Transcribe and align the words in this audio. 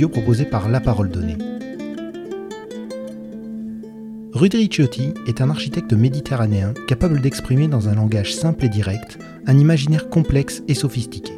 audio 0.00 0.08
proposé 0.08 0.46
par 0.46 0.70
La 0.70 0.80
Parole 0.80 1.10
Donnée. 1.10 1.36
Rudy 4.32 4.56
Ricciotti 4.56 5.12
est 5.26 5.42
un 5.42 5.50
architecte 5.50 5.92
méditerranéen 5.92 6.72
capable 6.88 7.20
d'exprimer 7.20 7.68
dans 7.68 7.90
un 7.90 7.96
langage 7.96 8.34
simple 8.34 8.64
et 8.64 8.70
direct 8.70 9.18
un 9.46 9.58
imaginaire 9.58 10.08
complexe 10.08 10.62
et 10.68 10.74
sophistiqué. 10.74 11.34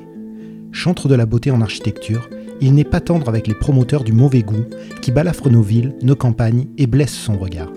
Chantre 0.71 1.09
de 1.09 1.17
la 1.17 1.27
beauté 1.27 1.51
en 1.51 1.61
architecture, 1.61 2.31
il 2.61 2.75
n'est 2.75 2.85
pas 2.85 3.01
tendre 3.01 3.29
avec 3.29 3.49
les 3.49 3.55
promoteurs 3.55 4.05
du 4.05 4.13
mauvais 4.13 4.43
goût 4.43 4.67
qui 5.01 5.11
balafrent 5.11 5.51
nos 5.51 5.63
villes, 5.63 5.97
nos 6.01 6.15
campagnes 6.15 6.69
et 6.79 6.87
blessent 6.87 7.11
son 7.11 7.39
regard. 7.39 7.73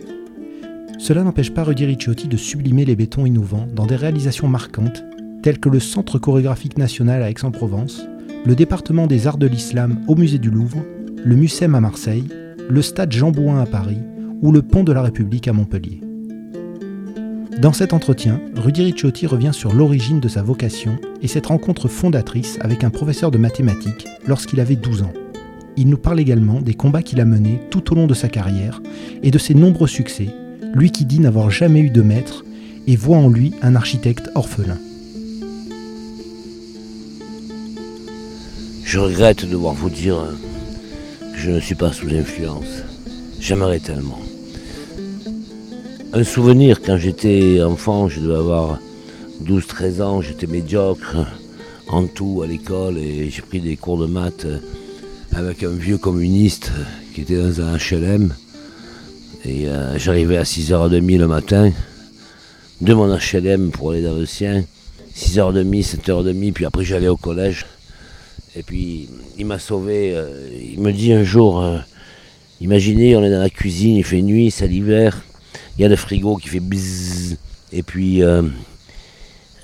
Cela 1.00 1.24
n'empêche 1.24 1.52
pas 1.52 1.64
Rudy 1.64 1.86
Ricciotti 1.88 2.28
de 2.28 2.38
sublimer 2.38 2.86
les 2.86 2.96
bétons 2.96 3.26
innovants 3.26 3.68
dans 3.74 3.88
des 3.88 3.96
réalisations 3.96 4.48
marquantes 4.48 5.04
telles 5.42 5.60
que 5.60 5.70
le 5.70 5.80
Centre 5.80 6.20
chorégraphique 6.20 6.78
national 6.78 7.24
à 7.24 7.32
Aix-en-Provence, 7.32 8.08
le 8.46 8.56
département 8.56 9.08
des 9.08 9.26
arts 9.26 9.40
de 9.40 9.48
l'islam 9.48 10.02
au 10.08 10.16
musée 10.16 10.38
du 10.38 10.52
Louvre, 10.52 10.84
le 11.24 11.36
Mucem 11.36 11.74
à 11.74 11.82
Marseille, 11.82 12.26
le 12.70 12.82
stade 12.82 13.12
Jean 13.12 13.32
Bouin 13.32 13.60
à 13.60 13.66
Paris 13.66 13.98
ou 14.42 14.52
le 14.52 14.62
pont 14.62 14.84
de 14.84 14.92
la 14.92 15.02
République 15.02 15.48
à 15.48 15.54
Montpellier. 15.54 16.02
Dans 17.60 17.74
cet 17.74 17.94
entretien, 17.94 18.40
Rudy 18.56 18.84
Ricciotti 18.84 19.26
revient 19.26 19.54
sur 19.54 19.74
l'origine 19.74 20.20
de 20.20 20.28
sa 20.28 20.44
vocation 20.44 20.98
et 21.22 21.28
cette 21.28 21.48
rencontre 21.48 21.88
fondatrice 21.88 22.60
avec 22.62 22.84
un 22.84 22.90
professeur 22.90 23.32
de 23.32 23.38
mathématiques 23.38 24.06
lorsqu'il 24.28 24.60
avait 24.60 24.76
12 24.76 25.04
ans. 25.04 25.14
Il 25.78 25.90
nous 25.90 25.98
parle 25.98 26.20
également 26.20 26.62
des 26.62 26.74
combats 26.74 27.02
qu'il 27.02 27.22
a 27.22 27.26
menés 27.26 27.62
tout 27.72 27.92
au 27.92 27.96
long 27.96 28.08
de 28.08 28.14
sa 28.14 28.28
carrière 28.28 28.82
et 29.24 29.32
de 29.32 29.38
ses 29.38 29.56
nombreux 29.56 29.88
succès, 29.88 30.28
lui 30.74 30.92
qui 30.92 31.06
dit 31.06 31.20
n'avoir 31.20 31.50
jamais 31.50 31.80
eu 31.80 31.90
de 31.90 32.02
maître 32.02 32.46
et 32.88 32.96
voit 32.96 33.18
en 33.18 33.30
lui 33.30 33.54
un 33.62 33.76
architecte 33.76 34.30
orphelin. 34.36 34.78
Je 38.96 39.02
regrette 39.02 39.44
de 39.44 39.52
devoir 39.52 39.74
vous 39.74 39.90
dire 39.90 40.16
que 41.20 41.38
je 41.38 41.52
ne 41.52 41.60
suis 41.60 41.76
pas 41.76 41.92
sous 41.92 42.08
influence. 42.08 42.86
J'aimerais 43.42 43.82
tellement. 43.82 44.22
Un 46.14 46.24
souvenir, 46.24 46.82
quand 46.82 46.96
j'étais 46.96 47.62
enfant, 47.62 48.08
je 48.08 48.22
devais 48.22 48.38
avoir 48.38 48.80
12-13 49.44 50.02
ans, 50.02 50.22
j'étais 50.22 50.48
médiocre 50.48 51.18
en 51.90 52.08
tout 52.08 52.42
à 52.42 52.48
l'école 52.48 52.98
et 52.98 53.30
j'ai 53.30 53.42
pris 53.42 53.60
des 53.60 53.76
cours 53.76 53.98
de 53.98 54.06
maths 54.06 54.48
avec 55.34 55.64
un 55.64 55.72
vieux 55.72 55.98
communiste 55.98 56.72
qui 57.14 57.20
était 57.20 57.36
dans 57.36 57.60
un 57.60 57.76
HLM. 57.76 58.34
Et 59.44 59.68
euh, 59.68 60.00
j'arrivais 60.00 60.38
à 60.38 60.44
6h30 60.44 61.18
le 61.18 61.28
matin 61.28 61.70
de 62.80 62.94
mon 62.94 63.14
HLM 63.14 63.72
pour 63.72 63.92
aller 63.92 64.04
dans 64.04 64.16
le 64.16 64.26
sien. 64.26 64.64
6h30, 65.18 65.98
7h30, 65.98 66.54
puis 66.54 66.64
après 66.64 66.86
j'allais 66.86 67.10
au 67.10 67.18
collège. 67.18 67.66
Et 68.56 68.64
puis 68.64 69.10
il 69.38 69.46
m'a 69.46 69.60
sauvé. 69.60 70.14
euh, 70.16 70.48
il 70.74 70.80
me 70.80 70.92
dit 70.92 71.14
un 71.14 71.24
jour, 71.24 71.62
euh, 71.62 71.78
imaginez, 72.62 73.16
on 73.16 73.24
est 73.24 73.32
dans 73.32 73.40
la 73.40 73.50
cuisine, 73.50 73.96
il 73.96 74.04
fait 74.04 74.22
nuit, 74.22 74.52
c'est 74.52 74.68
l'hiver. 74.68 75.22
Il 75.78 75.82
y 75.82 75.86
a 75.86 75.90
le 75.90 75.96
frigo 75.96 76.38
qui 76.38 76.48
fait 76.48 76.60
bzzz. 76.62 77.38
Et 77.74 77.84
puis 77.84 78.24
euh, 78.24 78.42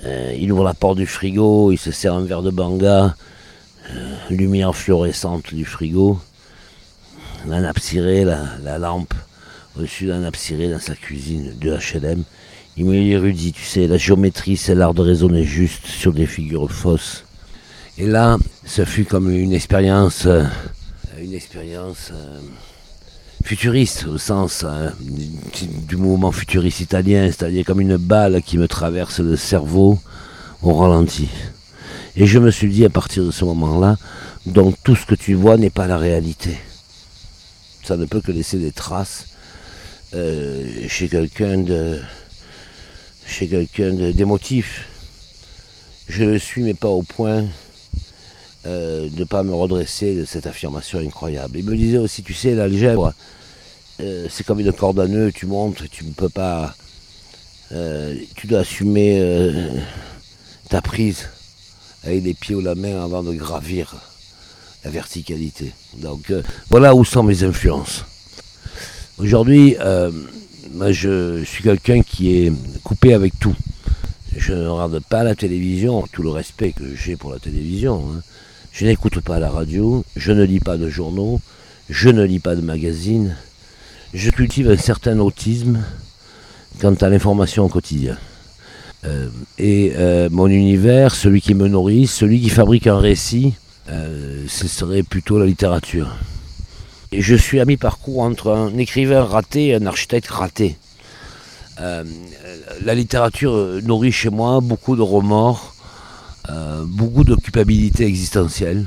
euh, 0.04 0.34
il 0.38 0.52
ouvre 0.52 0.64
la 0.64 0.74
porte 0.74 0.98
du 0.98 1.06
frigo, 1.06 1.72
il 1.72 1.78
se 1.78 1.90
sert 1.90 2.14
un 2.14 2.24
verre 2.24 2.42
de 2.42 2.50
banga, 2.50 3.16
lumière 4.30 4.74
fluorescente 4.74 5.54
du 5.54 5.64
frigo, 5.64 6.18
la 7.46 7.60
nappe 7.60 7.78
cirée, 7.78 8.24
la, 8.24 8.44
la 8.62 8.78
lampe 8.78 9.14
au-dessus 9.76 10.06
de 10.06 10.10
la 10.12 10.20
dans 10.20 10.80
sa 10.80 10.94
cuisine 10.94 11.54
de 11.58 11.70
HLM. 11.70 12.24
Il 12.76 12.86
me 12.86 12.92
dit 12.94 13.16
Rudy, 13.16 13.52
tu 13.52 13.62
sais, 13.62 13.86
la 13.86 13.96
géométrie 13.96 14.56
c'est 14.56 14.74
l'art 14.74 14.94
de 14.94 15.02
raisonner 15.02 15.44
juste 15.44 15.86
sur 15.86 16.12
des 16.12 16.26
figures 16.26 16.70
fausses. 16.70 17.24
Et 17.98 18.06
là, 18.06 18.38
ce 18.64 18.86
fut 18.86 19.04
comme 19.04 19.30
une 19.30 19.52
expérience, 19.52 20.24
euh, 20.24 20.44
une 21.20 21.34
expérience 21.34 22.08
euh, 22.10 22.40
futuriste 23.44 24.06
au 24.06 24.16
sens 24.16 24.64
euh, 24.64 24.88
du, 25.00 25.66
du 25.66 25.96
mouvement 25.98 26.32
futuriste 26.32 26.80
italien, 26.80 27.26
c'est-à-dire 27.26 27.66
comme 27.66 27.82
une 27.82 27.98
balle 27.98 28.40
qui 28.42 28.56
me 28.56 28.66
traverse 28.66 29.20
le 29.20 29.36
cerveau 29.36 29.98
au 30.62 30.72
ralenti. 30.72 31.28
Et 32.16 32.26
je 32.26 32.38
me 32.38 32.50
suis 32.50 32.70
dit 32.70 32.84
à 32.86 32.90
partir 32.90 33.24
de 33.24 33.30
ce 33.30 33.44
moment-là, 33.44 33.98
donc 34.46 34.74
tout 34.82 34.96
ce 34.96 35.04
que 35.04 35.14
tu 35.14 35.34
vois 35.34 35.58
n'est 35.58 35.70
pas 35.70 35.86
la 35.86 35.98
réalité. 35.98 36.56
Ça 37.84 37.98
ne 37.98 38.06
peut 38.06 38.22
que 38.22 38.32
laisser 38.32 38.58
des 38.58 38.72
traces 38.72 39.26
chez 40.12 41.08
quelqu'un 41.08 41.58
de 41.58 41.98
chez 43.26 43.48
quelqu'un 43.48 43.92
d'émotif. 44.12 44.86
Je 46.08 46.24
le 46.24 46.38
suis, 46.38 46.62
mais 46.62 46.74
pas 46.74 46.88
au 46.88 47.02
point 47.02 47.46
euh, 48.66 49.08
de 49.08 49.20
ne 49.20 49.24
pas 49.24 49.42
me 49.42 49.54
redresser 49.54 50.14
de 50.14 50.24
cette 50.24 50.46
affirmation 50.46 50.98
incroyable. 50.98 51.58
Il 51.58 51.64
me 51.64 51.76
disait 51.76 51.98
aussi, 51.98 52.22
tu 52.22 52.34
sais, 52.34 52.54
l'algèbre, 52.54 53.12
euh, 54.00 54.26
c'est 54.30 54.44
comme 54.44 54.60
une 54.60 54.72
corde 54.72 55.00
à 55.00 55.08
nœud, 55.08 55.32
tu 55.32 55.46
montes, 55.46 55.88
tu 55.90 56.04
ne 56.04 56.12
peux 56.12 56.28
pas... 56.28 56.74
euh, 57.72 58.14
tu 58.36 58.46
dois 58.46 58.60
assumer 58.60 59.20
ta 60.68 60.80
prise 60.80 61.28
avec 62.04 62.22
les 62.24 62.34
pieds 62.34 62.54
ou 62.54 62.60
la 62.60 62.74
main 62.74 63.02
avant 63.02 63.22
de 63.22 63.32
gravir 63.32 63.94
la 64.84 64.90
verticalité. 64.90 65.72
Donc 65.98 66.32
voilà 66.70 66.94
où 66.94 67.04
sont 67.04 67.22
mes 67.22 67.44
influences. 67.44 68.04
Aujourd'hui, 69.18 69.76
moi, 70.72 70.92
je 70.92 71.44
suis 71.44 71.62
quelqu'un 71.62 72.02
qui 72.02 72.36
est 72.36 72.52
coupé 72.82 73.14
avec 73.14 73.38
tout. 73.38 73.54
Je 74.36 74.54
ne 74.54 74.66
regarde 74.66 75.00
pas 75.00 75.22
la 75.24 75.34
télévision, 75.34 76.06
tout 76.10 76.22
le 76.22 76.30
respect 76.30 76.72
que 76.72 76.94
j'ai 76.94 77.16
pour 77.16 77.32
la 77.32 77.38
télévision. 77.38 78.02
hein. 78.10 78.22
Je 78.72 78.86
n'écoute 78.86 79.20
pas 79.20 79.38
la 79.38 79.50
radio, 79.50 80.02
je 80.16 80.32
ne 80.32 80.42
lis 80.44 80.58
pas 80.58 80.78
de 80.78 80.88
journaux, 80.88 81.40
je 81.90 82.08
ne 82.08 82.24
lis 82.24 82.38
pas 82.38 82.56
de 82.56 82.62
magazines. 82.62 83.36
Je 84.14 84.30
cultive 84.30 84.70
un 84.70 84.78
certain 84.78 85.18
autisme 85.18 85.84
quant 86.80 86.94
à 86.94 87.10
l'information 87.10 87.64
au 87.64 87.68
quotidien. 87.68 88.16
Euh, 89.04 89.28
et 89.58 89.92
euh, 89.96 90.28
mon 90.30 90.46
univers, 90.46 91.14
celui 91.14 91.42
qui 91.42 91.52
me 91.52 91.68
nourrit, 91.68 92.06
celui 92.06 92.40
qui 92.40 92.48
fabrique 92.48 92.86
un 92.86 92.98
récit, 92.98 93.52
euh, 93.90 94.44
ce 94.48 94.66
serait 94.66 95.02
plutôt 95.02 95.38
la 95.38 95.44
littérature. 95.44 96.16
Et 97.10 97.20
je 97.20 97.34
suis 97.34 97.60
à 97.60 97.66
mi-parcours 97.66 98.20
entre 98.20 98.52
un 98.52 98.78
écrivain 98.78 99.22
raté 99.22 99.68
et 99.68 99.74
un 99.74 99.84
architecte 99.84 100.28
raté. 100.28 100.76
La 102.84 102.94
littérature 102.94 103.80
nourrit 103.82 104.12
chez 104.12 104.30
moi 104.30 104.60
beaucoup 104.60 104.94
de 104.94 105.02
remords, 105.02 105.74
euh, 106.48 106.84
beaucoup 106.86 107.24
de 107.24 107.34
culpabilité 107.34 108.04
existentielle. 108.04 108.86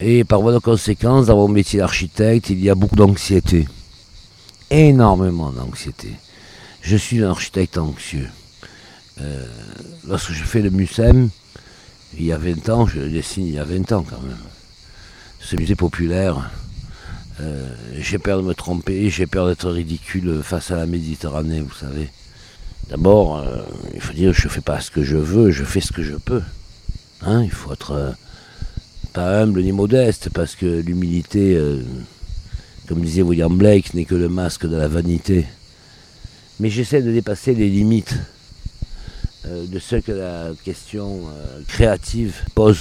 Et 0.00 0.24
par 0.24 0.40
voie 0.40 0.52
de 0.52 0.58
conséquence, 0.58 1.26
dans 1.26 1.36
mon 1.36 1.48
métier 1.48 1.80
d'architecte, 1.80 2.50
il 2.50 2.60
y 2.62 2.70
a 2.70 2.74
beaucoup 2.74 2.96
d'anxiété. 2.96 3.66
Énormément 4.70 5.50
d'anxiété. 5.50 6.12
Je 6.82 6.96
suis 6.96 7.22
un 7.22 7.30
architecte 7.30 7.78
anxieux. 7.78 8.28
Euh, 9.20 9.46
lorsque 10.06 10.32
je 10.32 10.44
fais 10.44 10.62
le 10.62 10.70
MUSEM, 10.70 11.30
il 12.16 12.24
y 12.24 12.32
a 12.32 12.38
20 12.38 12.68
ans, 12.68 12.86
je 12.86 13.00
le 13.00 13.10
dessine 13.10 13.46
il 13.46 13.54
y 13.54 13.58
a 13.58 13.64
20 13.64 13.92
ans 13.92 14.04
quand 14.08 14.20
même. 14.22 14.36
Ce 15.40 15.56
musée 15.56 15.74
populaire, 15.74 16.50
euh, 17.40 17.68
j'ai 17.98 18.18
peur 18.18 18.40
de 18.42 18.46
me 18.46 18.54
tromper, 18.54 19.10
j'ai 19.10 19.26
peur 19.26 19.46
d'être 19.46 19.70
ridicule 19.70 20.42
face 20.42 20.70
à 20.70 20.76
la 20.76 20.86
Méditerranée, 20.86 21.60
vous 21.60 21.74
savez. 21.74 22.10
D'abord, 22.88 23.36
euh, 23.36 23.62
il 23.94 24.00
faut 24.00 24.14
dire, 24.14 24.32
je 24.32 24.46
ne 24.46 24.52
fais 24.52 24.62
pas 24.62 24.80
ce 24.80 24.90
que 24.90 25.02
je 25.02 25.16
veux, 25.16 25.50
je 25.50 25.62
fais 25.62 25.82
ce 25.82 25.92
que 25.92 26.02
je 26.02 26.14
peux. 26.14 26.42
Hein, 27.20 27.42
il 27.44 27.50
faut 27.50 27.72
être 27.72 27.90
euh, 27.90 28.12
pas 29.12 29.42
humble 29.42 29.62
ni 29.62 29.72
modeste, 29.72 30.30
parce 30.30 30.56
que 30.56 30.64
l'humilité, 30.64 31.54
euh, 31.54 31.82
comme 32.86 33.02
disait 33.02 33.20
William 33.20 33.54
Blake, 33.54 33.92
n'est 33.92 34.06
que 34.06 34.14
le 34.14 34.30
masque 34.30 34.66
de 34.66 34.76
la 34.76 34.88
vanité. 34.88 35.44
Mais 36.60 36.70
j'essaie 36.70 37.02
de 37.02 37.12
dépasser 37.12 37.54
les 37.54 37.68
limites 37.68 38.14
de 39.44 39.78
ce 39.78 39.96
que 39.96 40.12
la 40.12 40.50
question 40.62 41.22
créative 41.68 42.34
pose. 42.54 42.80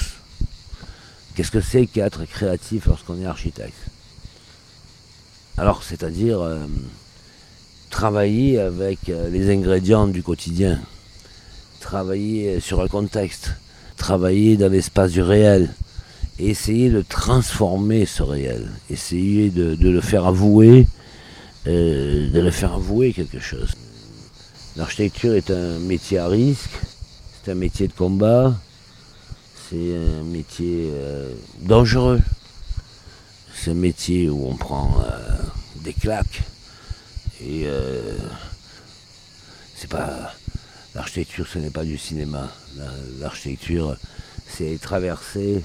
Qu'est-ce 1.36 1.52
que 1.52 1.62
c'est 1.62 1.86
qu'être 1.86 2.26
créatif 2.26 2.88
lorsqu'on 2.88 3.22
est 3.22 3.26
architecte? 3.26 3.78
Alors, 5.58 5.84
c'est-à-dire 5.84 6.40
travailler 7.90 8.60
avec 8.60 9.10
euh, 9.10 9.30
les 9.30 9.52
ingrédients 9.52 10.08
du 10.08 10.24
quotidien, 10.24 10.80
travailler 11.80 12.60
sur 12.60 12.82
un 12.82 12.88
contexte, 12.88 13.52
travailler 13.96 14.58
dans 14.58 14.72
l'espace 14.72 15.12
du 15.12 15.22
réel, 15.22 15.74
essayer 16.40 16.90
de 16.90 17.02
transformer 17.02 18.06
ce 18.06 18.24
réel, 18.24 18.68
essayer 18.90 19.50
de, 19.50 19.76
le 19.80 20.02
faire 20.02 20.26
avouer, 20.26 20.88
euh, 21.68 22.30
de 22.30 22.40
le 22.40 22.52
faire 22.52 22.74
avouer 22.74 23.14
quelque 23.14 23.40
chose. 23.40 23.74
L'architecture 24.76 25.34
est 25.34 25.50
un 25.50 25.80
métier 25.80 26.20
à 26.20 26.28
risque, 26.28 26.80
c'est 27.44 27.52
un 27.52 27.56
métier 27.56 27.88
de 27.88 27.94
combat, 27.94 28.54
c'est 29.70 29.96
un 29.96 30.24
métier 30.24 30.90
euh, 30.94 31.34
dangereux. 31.62 32.22
C'est 33.54 33.72
un 33.72 33.74
métier 33.74 34.30
où 34.30 34.48
on 34.48 34.56
prend 34.56 34.98
euh, 35.02 35.20
des 35.84 35.92
claques. 35.94 36.44
Et 37.42 37.64
euh, 37.66 38.18
c'est 39.76 39.90
pas. 39.90 40.34
L'architecture, 40.96 41.48
ce 41.48 41.60
n'est 41.60 41.70
pas 41.70 41.84
du 41.84 41.98
cinéma. 41.98 42.52
La- 42.78 42.86
L'architecture, 43.20 43.96
c'est 44.48 44.80
traverser 44.82 45.62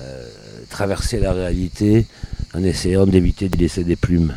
euh, 0.00 0.28
traverser 0.68 1.20
la 1.20 1.32
réalité 1.32 2.06
en 2.52 2.62
essayant 2.62 3.06
d'éviter 3.06 3.48
de 3.48 3.56
laisser 3.56 3.82
des 3.84 3.96
plumes. 3.96 4.34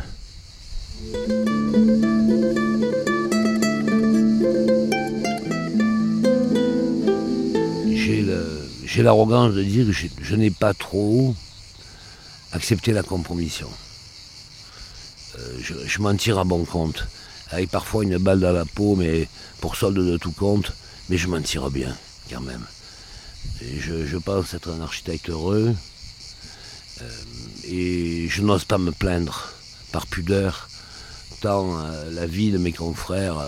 J'ai 8.84 9.02
l'arrogance 9.04 9.54
de 9.54 9.62
dire 9.62 9.86
que 9.86 9.92
je, 9.92 10.34
n'ai 10.34 10.50
pas 10.50 10.74
trop 10.74 11.34
accepté 12.52 12.92
la 12.92 13.02
compromission. 13.04 13.68
Euh, 15.70 15.84
je, 15.86 16.00
m'en 16.00 16.14
tire 16.16 16.38
à 16.38 16.44
bon 16.44 16.64
compte, 16.64 17.06
avec 17.50 17.70
parfois 17.70 18.04
une 18.04 18.18
balle 18.18 18.40
dans 18.40 18.52
la 18.52 18.64
peau, 18.64 18.96
mais 18.96 19.28
pour 19.60 19.76
solde 19.76 19.98
de 19.98 20.16
tout 20.16 20.32
compte, 20.32 20.72
mais 21.08 21.16
je 21.16 21.28
m'en 21.28 21.40
tire 21.40 21.70
bien, 21.70 21.96
quand 22.30 22.40
même. 22.40 22.64
je, 23.60 24.16
pense 24.18 24.54
être 24.54 24.70
un 24.70 24.80
architecte 24.80 25.30
heureux, 25.30 25.74
euh, 27.02 27.08
et 27.64 28.28
je 28.28 28.42
n'ose 28.42 28.64
pas 28.64 28.78
me 28.78 28.92
plaindre, 28.92 29.52
par 29.92 30.06
pudeur, 30.06 30.68
tant 31.40 31.78
euh, 31.78 32.10
la 32.10 32.26
vie 32.26 32.50
de 32.50 32.58
mes 32.58 32.72
confrères 32.72 33.42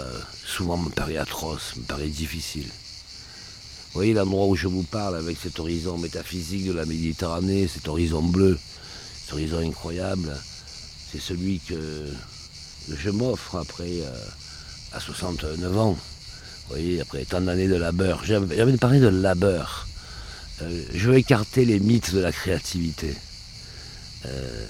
souvent 0.45 0.77
me 0.77 0.91
paraît 0.91 1.19
atroce, 1.19 1.77
me 1.77 1.83
paraît 1.83 2.09
difficile. 2.09 2.67
Vous 2.67 3.99
voyez 3.99 4.15
l'endroit 4.15 4.47
où 4.47 4.57
je 4.57 4.69
vous 4.69 4.85
parle 4.85 5.17
avec 5.17 5.37
cet 5.43 5.61
horizon 5.61 5.99
métaphysique 5.99 6.67
de 6.67 6.73
la 6.73 6.87
Méditerranée, 6.87 7.69
cet 7.69 7.89
horizon 7.89 8.23
bleu, 8.23 8.59
cet 9.21 9.35
horizon 9.35 9.59
incroyable, 9.59 10.35
c'est 11.13 11.21
celui 11.21 11.61
que, 11.61 12.07
je 12.89 13.11
m'offre 13.11 13.57
après 13.57 14.01
euh, 14.01 14.27
à 14.93 15.01
69 15.01 15.79
ans. 15.79 15.99
Après 17.01 17.25
tant 17.27 17.43
d'années 17.43 17.69
de 17.69 17.77
labeur. 17.77 18.25
J'avais 18.25 18.77
parlé 18.79 18.99
de 18.99 19.09
labeur. 19.09 19.87
Euh, 20.63 20.85
je 20.95 21.11
veux 21.11 21.17
écarter 21.19 21.67
les 21.67 21.81
mythes 21.81 22.15
de 22.15 22.21
la 22.21 22.33
créativité. 22.33 23.15
Euh, 24.25 24.67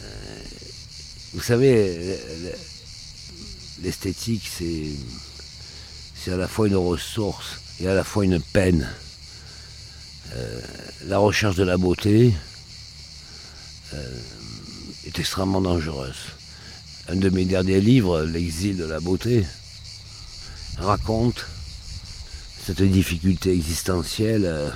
vous 1.33 1.43
savez, 1.43 2.19
l'esthétique, 3.83 4.51
c'est 6.17 6.33
à 6.33 6.37
la 6.37 6.49
fois 6.49 6.67
une 6.67 6.77
ressource 6.77 7.61
et 7.81 7.87
à 7.87 7.95
la 7.95 8.03
fois 8.03 8.25
une 8.25 8.41
peine. 8.41 8.89
La 11.07 11.19
recherche 11.19 11.57
de 11.57 11.63
la 11.63 11.77
beauté 11.77 12.35
est 15.07 15.19
extrêmement 15.19 15.61
dangereuse. 15.61 16.17
Un 17.09 17.17
de 17.17 17.29
mes 17.31 17.45
derniers 17.45 17.81
livres, 17.81 18.23
L'exil 18.23 18.77
de 18.77 18.85
la 18.85 19.01
beauté, 19.01 19.45
raconte 20.79 21.47
cette 22.65 22.83
difficulté 22.83 23.53
existentielle 23.53 24.45
euh, 24.45 24.71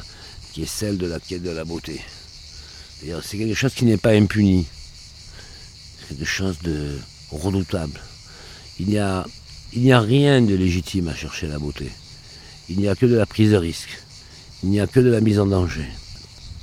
qui 0.52 0.62
est 0.62 0.66
celle 0.66 0.98
de 0.98 1.06
la 1.06 1.20
quête 1.20 1.42
de 1.42 1.50
la 1.50 1.64
beauté. 1.64 2.00
C'est 3.00 3.38
quelque 3.38 3.54
chose 3.54 3.74
qui 3.74 3.84
n'est 3.84 3.96
pas 3.96 4.12
impuni. 4.12 4.66
C'est 6.00 6.16
quelque 6.16 6.24
chose 6.24 6.58
de 6.62 6.98
redoutable. 7.30 8.00
Il 8.80 8.88
n'y 8.88 8.98
a, 8.98 9.24
il 9.72 9.82
n'y 9.82 9.92
a 9.92 10.00
rien 10.00 10.42
de 10.42 10.54
légitime 10.54 11.08
à 11.08 11.14
chercher 11.14 11.46
la 11.46 11.58
beauté. 11.58 11.90
Il 12.68 12.78
n'y 12.78 12.88
a 12.88 12.96
que 12.96 13.06
de 13.06 13.14
la 13.14 13.26
prise 13.26 13.52
de 13.52 13.56
risque 13.56 13.98
il 14.62 14.70
n'y 14.70 14.80
a 14.80 14.86
que 14.86 15.00
de 15.00 15.10
la 15.10 15.20
mise 15.20 15.38
en 15.38 15.46
danger. 15.46 15.86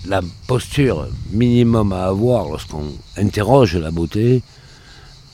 La 0.06 0.22
posture 0.48 1.08
minimum 1.32 1.94
à 1.94 2.06
avoir 2.08 2.50
lorsqu'on 2.50 2.92
interroge 3.16 3.78
la 3.78 3.90
beauté, 3.90 4.44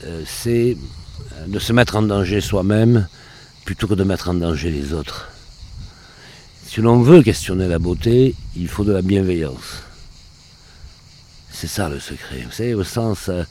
euh, 0.04 0.22
c'est 0.24 0.76
euh, 1.32 1.46
de 1.48 1.58
se 1.58 1.72
mettre 1.72 1.96
en 1.96 2.02
danger 2.02 2.40
soi-même 2.40 3.08
plutôt 3.64 3.88
que 3.88 3.94
de 3.94 4.04
mettre 4.04 4.28
en 4.28 4.34
danger 4.34 4.70
les 4.70 4.92
autres. 4.92 5.28
Si 6.64 6.80
l'on 6.80 7.02
veut 7.02 7.20
questionner 7.20 7.66
la 7.66 7.80
beauté, 7.80 8.36
il 8.54 8.68
faut 8.68 8.84
de 8.84 8.92
la 8.92 9.02
bienveillance. 9.02 9.82
C'est 11.50 11.66
ça 11.66 11.88
le 11.88 11.98
secret. 11.98 12.42
Vous 12.46 12.52
savez, 12.52 12.74
au 12.74 12.84
sens 12.84 13.28
euh, 13.28 13.42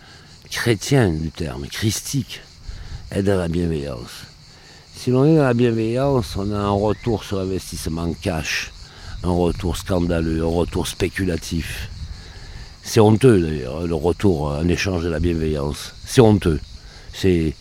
chrétien 0.50 1.10
du 1.10 1.32
terme, 1.32 1.68
christique, 1.68 2.40
est 3.12 3.28
à 3.28 3.36
la 3.36 3.50
bienveillance. 3.50 4.24
Si 4.96 5.12
l'on 5.12 5.26
est 5.26 5.36
dans 5.36 5.44
la 5.44 5.54
bienveillance, 5.54 6.38
on 6.38 6.50
a 6.54 6.58
un 6.58 6.70
retour 6.70 7.26
sur 7.26 7.40
investissement 7.40 8.14
cash 8.14 8.72
un 9.24 9.32
retour 9.32 9.78
scandaleux, 9.78 10.42
un 10.44 10.46
retour 10.46 10.88
spéculatif. 10.88 11.90
C'est 12.84 13.00
honteux 13.00 13.42
d'ailleurs, 13.42 13.86
le 13.86 13.96
retour 13.96 14.46
en 14.46 14.68
échange 14.68 15.04
de 15.04 15.10
la 15.10 15.20
bienveillance. 15.20 15.94
C'est 16.06 16.22
honteux. 16.22 16.60
C'est, 17.14 17.54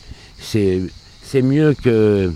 mieux 1.34 1.74
que, 1.74 2.32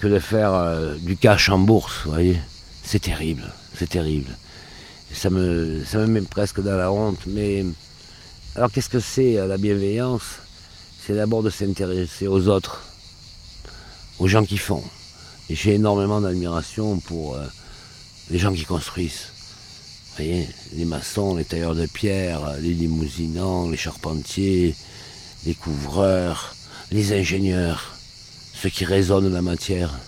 que 0.00 0.06
de 0.08 0.18
faire 0.18 0.52
euh, 0.52 0.94
du 0.96 1.16
cash 1.16 1.48
en 1.48 1.58
bourse, 1.58 2.02
vous 2.04 2.10
voyez. 2.10 2.38
C'est 2.82 3.00
terrible, 3.00 3.52
c'est 3.74 3.88
terrible. 3.88 4.30
Ça 5.12 5.30
me, 5.30 5.82
ça 5.84 5.98
me 5.98 6.06
met 6.06 6.20
presque 6.20 6.60
dans 6.60 6.76
la 6.76 6.90
honte. 6.90 7.20
Mais 7.26 7.64
alors 8.56 8.70
qu'est-ce 8.70 8.90
que 8.90 9.00
c'est 9.00 9.38
euh, 9.38 9.46
la 9.46 9.56
bienveillance? 9.56 10.40
C'est 11.06 11.14
d'abord 11.14 11.42
de 11.44 11.50
s'intéresser 11.50 12.26
aux 12.26 12.48
autres, 12.48 12.82
aux 14.18 14.26
gens 14.26 14.44
qui 14.44 14.58
font. 14.58 14.82
J'ai 15.48 15.74
énormément 15.74 16.20
d'admiration 16.20 16.98
pour... 16.98 17.36
Euh, 17.36 17.46
les 18.30 18.38
gens 18.38 18.52
qui 18.52 18.64
construisent. 18.64 19.28
Vous 20.08 20.24
voyez, 20.24 20.48
les 20.72 20.84
maçons, 20.84 21.36
les 21.36 21.44
tailleurs 21.44 21.74
de 21.74 21.86
pierre, 21.86 22.54
les 22.60 22.72
limousinants, 22.72 23.68
les 23.68 23.76
charpentiers, 23.76 24.74
les 25.44 25.54
couvreurs, 25.54 26.54
les 26.90 27.12
ingénieurs, 27.12 27.94
ceux 28.54 28.70
qui 28.70 28.84
raisonnent 28.84 29.32
la 29.32 29.42
matière. 29.42 29.98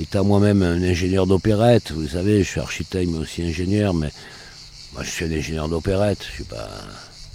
Étant 0.00 0.24
moi-même 0.24 0.62
un 0.62 0.82
ingénieur 0.82 1.26
d'opérette, 1.26 1.90
vous 1.90 2.08
savez, 2.08 2.44
je 2.44 2.48
suis 2.48 2.60
architecte 2.60 3.10
mais 3.10 3.18
aussi 3.18 3.42
ingénieur, 3.42 3.92
mais 3.94 4.10
moi 4.94 5.02
je 5.02 5.10
suis 5.10 5.24
un 5.24 5.32
ingénieur 5.32 5.68
d'opérette, 5.68 6.24
je 6.24 6.34
suis 6.34 6.44
pas. 6.44 6.68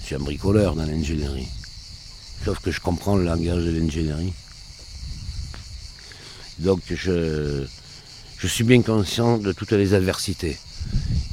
Je 0.01 0.07
suis 0.07 0.15
un 0.15 0.19
bricoleur 0.19 0.75
dans 0.75 0.85
l'ingénierie. 0.85 1.47
Sauf 2.43 2.59
que 2.59 2.71
je 2.71 2.81
comprends 2.81 3.15
le 3.15 3.23
langage 3.23 3.63
de 3.63 3.71
l'ingénierie. 3.71 4.33
Donc 6.59 6.81
je, 6.89 7.65
je 8.43 8.49
suis 8.49 8.65
bien 8.65 8.81
conscient 8.81 9.37
de 9.37 9.53
toutes 9.53 9.71
les 9.71 9.93
adversités. 9.93 10.57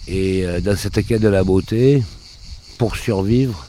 Et 0.06 0.46
euh, 0.46 0.60
dans 0.60 0.76
cette 0.76 1.04
quête 1.04 1.20
de 1.20 1.26
la 1.26 1.42
beauté, 1.42 2.04
pour 2.78 2.94
survivre, 2.94 3.66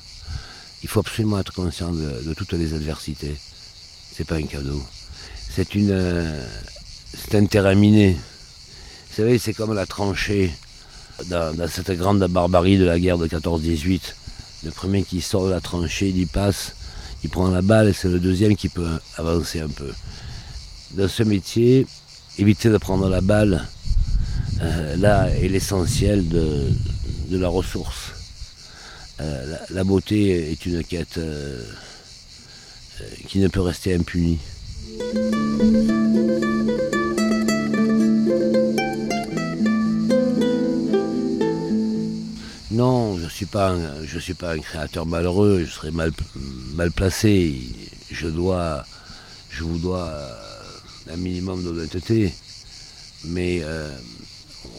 il 0.84 0.90
faut 0.90 1.00
absolument 1.00 1.40
être 1.40 1.52
conscient 1.52 1.92
de, 1.92 2.36
toutes 2.36 2.54
les 2.54 2.76
adversités. 2.76 3.36
C'est 4.14 4.28
pas 4.28 4.36
un 4.36 4.44
cadeau. 4.44 4.80
C'est 5.50 5.74
une. 5.74 5.90
Euh, 5.90 6.46
c'est 7.14 7.34
un 7.34 7.46
terrain 7.48 7.74
miné. 7.74 8.14
Vous 8.14 9.16
savez, 9.16 9.40
c'est 9.40 9.54
comme 9.54 9.74
la 9.74 9.88
tranchée 9.88 10.52
dans, 11.26 11.68
cette 11.68 11.92
grande 11.98 12.24
barbarie 12.28 12.78
de 12.78 12.86
la 12.86 13.00
guerre 13.00 13.18
de 13.18 13.28
14-18. 13.28 14.02
Le 14.66 14.72
premier 14.72 15.02
qui 15.02 15.20
sort 15.20 15.48
de 15.48 15.50
la 15.50 15.62
tranchée, 15.62 16.10
il 16.10 16.20
y 16.20 16.28
passe, 16.28 16.76
il 17.24 17.32
prend 17.32 17.50
la 17.50 17.64
balle, 17.64 17.90
et 17.90 17.94
c'est 17.94 18.08
le 18.08 18.20
deuxième 18.20 18.56
qui 18.56 18.70
peut 18.70 19.00
avancer 19.18 19.62
un 19.62 19.68
peu. 19.68 19.92
Dans 20.92 21.08
ce 21.08 21.24
métier, 21.24 21.88
éviter 22.38 22.70
de 22.70 22.78
prendre 22.78 23.10
la 23.10 23.22
balle, 23.22 23.68
euh, 24.62 24.96
là 24.98 25.30
est 25.30 25.48
l'essentiel 25.48 26.28
de, 26.28 26.68
la 27.32 27.48
ressource. 27.48 28.12
Euh, 29.20 29.56
la, 29.70 29.84
beauté 29.84 30.52
est 30.52 30.66
une 30.66 30.84
quête 30.84 31.18
euh, 31.18 31.64
qui 33.28 33.40
ne 33.40 33.48
peut 33.48 33.62
rester 33.62 33.96
impunie. 33.96 34.40
Non, 42.72 43.18
je 43.18 43.26
ne 43.26 43.30
suis, 43.30 43.46
pas 43.46 43.72
un, 43.72 44.20
suis 44.20 44.34
pas 44.34 44.54
un 44.54 44.60
créateur 44.60 45.06
malheureux, 45.06 45.64
je 45.66 45.72
serais 45.72 45.92
mal, 45.92 46.12
mal 46.74 46.92
placé. 46.92 47.62
Je 48.10 48.28
dois, 48.28 48.86
je 49.50 49.64
vous 49.64 49.78
dois 49.78 50.18
un 51.10 51.18
minimum 51.18 51.64
d'honnêteté, 51.64 52.34
mais 53.26 53.62
euh, 53.64 53.96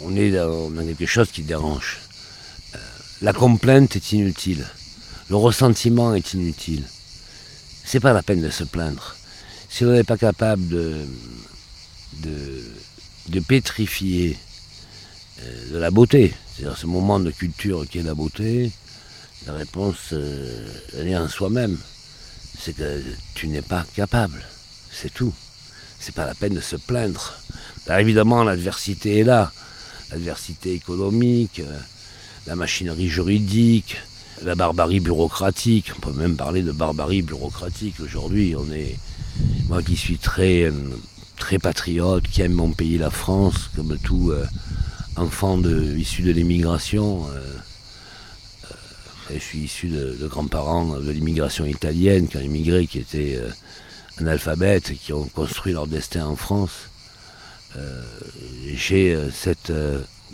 on 0.02 0.16
est 0.16 0.30
dans, 0.30 0.70
quelque 0.70 1.06
chose 1.06 1.30
qui 1.30 1.42
dérange. 1.42 1.98
Euh, 2.74 2.78
la 3.22 3.32
complainte 3.32 3.96
est 3.96 4.12
inutile, 4.12 4.66
le 5.28 5.36
ressentiment 5.36 6.14
est 6.14 6.34
inutile. 6.34 6.84
C'est 7.84 8.00
pas 8.00 8.12
la 8.12 8.22
peine 8.22 8.40
de 8.40 8.50
se 8.50 8.64
plaindre. 8.64 9.16
Si 9.68 9.84
on 9.84 9.92
n'est 9.92 10.04
pas 10.04 10.18
capable 10.18 10.68
de, 10.68 11.04
de, 13.28 13.40
pétrifier 13.40 14.38
euh, 15.40 15.72
de 15.72 15.78
la 15.78 15.90
beauté, 15.90 16.32
c'est-à-dire 16.54 16.76
ce 16.76 16.86
moment 16.86 17.18
de 17.18 17.30
culture 17.30 17.86
qui 17.88 17.98
est 17.98 18.02
la 18.02 18.14
beauté, 18.14 18.70
la 19.46 19.54
réponse 19.54 20.12
elle 20.12 21.08
est 21.08 21.16
en 21.16 21.28
soi-même. 21.28 21.76
C'est 22.58 22.76
que 22.76 23.02
tu 23.34 23.48
n'es 23.48 23.62
pas 23.62 23.84
capable. 23.96 24.44
C'est 24.92 25.12
tout 25.12 25.34
c'est 26.02 26.14
pas 26.14 26.26
la 26.26 26.35
peine 26.35 26.54
de 26.54 26.61
se 26.61 26.75
plaindre. 26.75 27.35
évidemment, 27.88 28.42
l'adversité 28.42 29.21
est 29.21 29.25
là. 29.25 29.52
L'adversité 30.11 30.75
économique, 30.75 31.61
euh, 31.61 31.78
la 32.49 32.56
machinerie 32.56 33.09
juridique, 33.09 33.97
la 34.42 34.56
barbarie 34.56 34.99
bureaucratique. 34.99 35.92
On 35.97 36.00
peut 36.00 36.12
même 36.12 36.37
parler 36.37 36.62
de 36.62 36.73
barbarie 36.73 37.23
bureaucratique 37.23 38.00
aujourd'hui. 38.00 38.56
On 38.56 38.71
est, 38.73 38.99
moi 39.68 39.80
qui 39.80 39.97
suis 39.97 40.18
très, 40.18 40.64
euh, 40.64 40.73
très 41.37 41.59
patriote, 41.59 42.25
qui 42.25 42.42
aime 42.42 42.52
mon 42.52 42.73
pays, 42.73 42.99
la 42.99 43.11
France, 43.11 43.71
comme 43.76 43.97
tout 44.02 44.32
euh, 44.32 44.44
enfant 45.14 45.56
de, 45.56 45.97
issu 45.97 46.23
de 46.23 46.32
l'émigration, 46.32 47.26
je 49.32 49.38
suis 49.38 49.61
issu 49.61 49.88
de, 49.88 50.26
grands-parents 50.26 50.99
de 50.99 51.11
l'immigration 51.11 51.64
italienne 51.64 52.26
qui 52.28 52.38
ont 52.38 52.40
immigré, 52.40 52.87
qui 52.87 52.99
étaient 52.99 53.38
euh, 54.28 54.80
qui 54.80 55.12
ont 55.12 55.24
construit 55.24 55.72
leur 55.72 55.86
destin 55.86 56.26
en 56.26 56.36
France. 56.36 56.88
Euh, 57.76 58.02
j'ai 58.74 59.14
euh, 59.14 59.30
cette 59.30 59.72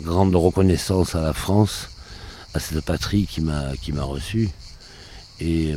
grande 0.01 0.35
reconnaissance 0.35 1.15
à 1.15 1.21
la 1.21 1.33
France, 1.33 1.89
à 2.53 2.59
cette 2.59 2.81
patrie 2.81 3.25
qui 3.25 3.41
m'a 3.41 3.75
qui 3.81 3.91
m'a 3.91 4.03
reçu. 4.03 4.49
Et 5.39 5.75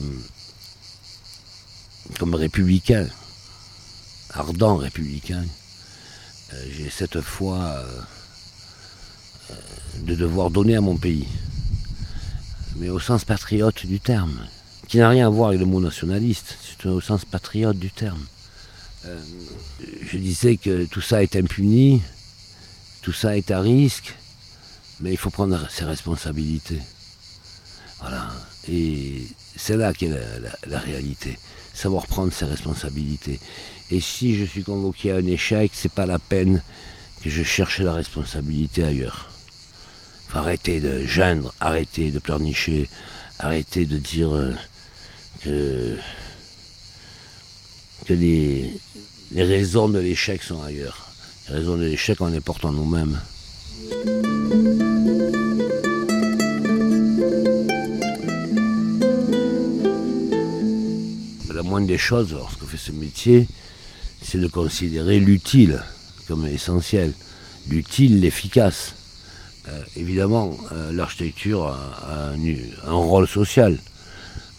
comme 2.18 2.34
républicain, 2.34 3.06
ardent 4.34 4.76
républicain, 4.76 5.44
j'ai 6.70 6.90
cette 6.90 7.20
foi 7.20 7.84
de 10.00 10.14
devoir 10.16 10.50
donner 10.50 10.76
à 10.76 10.80
mon 10.80 10.96
pays 10.96 11.28
mais 12.76 12.88
au 12.88 12.98
sens 12.98 13.24
patriote 13.24 13.86
du 13.86 14.00
terme, 14.00 14.46
qui 14.92 14.98
n'a 14.98 15.08
rien 15.08 15.26
à 15.26 15.30
voir 15.30 15.48
avec 15.48 15.60
le 15.60 15.64
mot 15.64 15.80
nationaliste, 15.80 16.54
c'est 16.60 16.86
au 16.86 17.00
sens 17.00 17.24
patriote 17.24 17.78
du 17.78 17.90
terme. 17.90 18.26
Euh, 19.06 19.18
je 20.02 20.18
disais 20.18 20.58
que 20.58 20.84
tout 20.84 21.00
ça 21.00 21.22
est 21.22 21.34
impuni, 21.34 22.02
tout 23.00 23.14
ça 23.14 23.38
est 23.38 23.50
à 23.50 23.60
risque, 23.60 24.14
mais 25.00 25.10
il 25.10 25.16
faut 25.16 25.30
prendre 25.30 25.66
ses 25.70 25.86
responsabilités. 25.86 26.82
Voilà. 28.00 28.32
Et 28.68 29.26
c'est 29.56 29.78
là 29.78 29.94
qu'est 29.94 30.12
la, 30.66 30.78
réalité. 30.78 31.38
Savoir 31.72 32.06
prendre 32.06 32.30
ses 32.30 32.44
responsabilités. 32.44 33.40
Et 33.90 34.00
si 34.02 34.36
je 34.36 34.44
suis 34.44 34.62
convoqué 34.62 35.12
à 35.12 35.16
un 35.16 35.26
échec, 35.26 35.70
c'est 35.72 35.90
pas 35.92 36.04
la 36.04 36.18
peine 36.18 36.62
que 37.24 37.30
je 37.30 37.42
cherche 37.42 37.80
la 37.80 37.94
responsabilité 37.94 38.84
ailleurs 38.84 39.30
arrêter 40.34 40.80
de 40.80 41.04
geindre, 41.04 41.52
arrêter 41.60 42.10
de 42.10 42.18
pleurnicher, 42.18 42.88
arrêter 43.38 43.84
de 43.84 43.98
dire 43.98 44.34
euh, 44.34 44.54
que, 45.44 45.96
les 48.08 48.70
raisons 49.34 49.88
de 49.88 49.98
l'échec 49.98 50.42
sont 50.42 50.62
ailleurs. 50.62 51.12
Les 51.48 51.56
raisons 51.56 51.76
de 51.76 51.84
l'échec, 51.84 52.20
on 52.20 52.28
les 52.28 52.40
porte 52.40 52.64
en 52.64 52.72
nous-mêmes. 52.72 53.20
La 61.54 61.62
moindre 61.62 61.86
des 61.86 61.98
choses 61.98 62.32
lorsqu'on 62.32 62.66
fait 62.66 62.76
ce 62.76 62.92
métier, 62.92 63.48
c'est 64.22 64.38
de 64.38 64.48
considérer 64.48 65.18
l'utile 65.18 65.82
comme 66.28 66.46
essentiel, 66.46 67.12
l'utile, 67.68 68.20
l'efficace. 68.20 68.94
Euh, 69.68 69.82
évidemment, 69.96 70.56
euh, 70.72 70.92
l'architecture 70.92 71.66
a, 71.66 72.32
un, 72.86 72.92
rôle 72.92 73.28
social. 73.28 73.78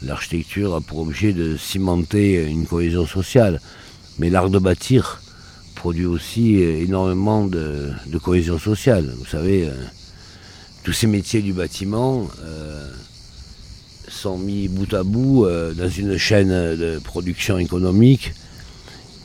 L'architecture 0.06 0.76
a 0.76 0.82
pour 0.82 1.00
objet 1.00 1.34
de 1.34 1.58
cimenter 1.58 2.44
une 2.46 2.66
cohésion 2.66 3.06
sociale. 3.06 3.60
Mais 4.20 4.30
l'art 4.30 4.50
de 4.50 4.60
bâtir 4.60 5.22
produit 5.76 6.06
aussi 6.06 6.56
énormément 6.56 7.46
de, 7.46 7.92
cohésion 8.22 8.60
sociale. 8.60 9.14
Vous 9.18 9.26
savez, 9.26 9.66
euh, 9.66 9.72
tous 10.84 10.94
ces 10.94 11.08
métiers 11.08 11.42
du 11.42 11.54
bâtiment 11.54 12.28
sont 14.08 14.38
mis 14.38 14.68
bout 14.68 14.94
à 14.94 15.04
bout 15.04 15.48
dans 15.76 15.90
une 15.90 16.18
chaîne 16.18 16.50
de 16.50 17.00
production 17.00 17.58
économique, 17.58 18.34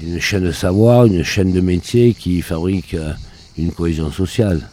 une 0.01 0.21
chaîne 0.21 0.45
de 0.45 0.53
savoir, 0.53 1.05
une 1.05 1.25
chaîne 1.25 1.53
de 1.53 1.61
métiers 1.61 2.15
qui 2.15 2.41
fabrique 2.43 2.97
une 3.59 3.73
cohésion 3.73 4.11
sociale. 4.11 4.69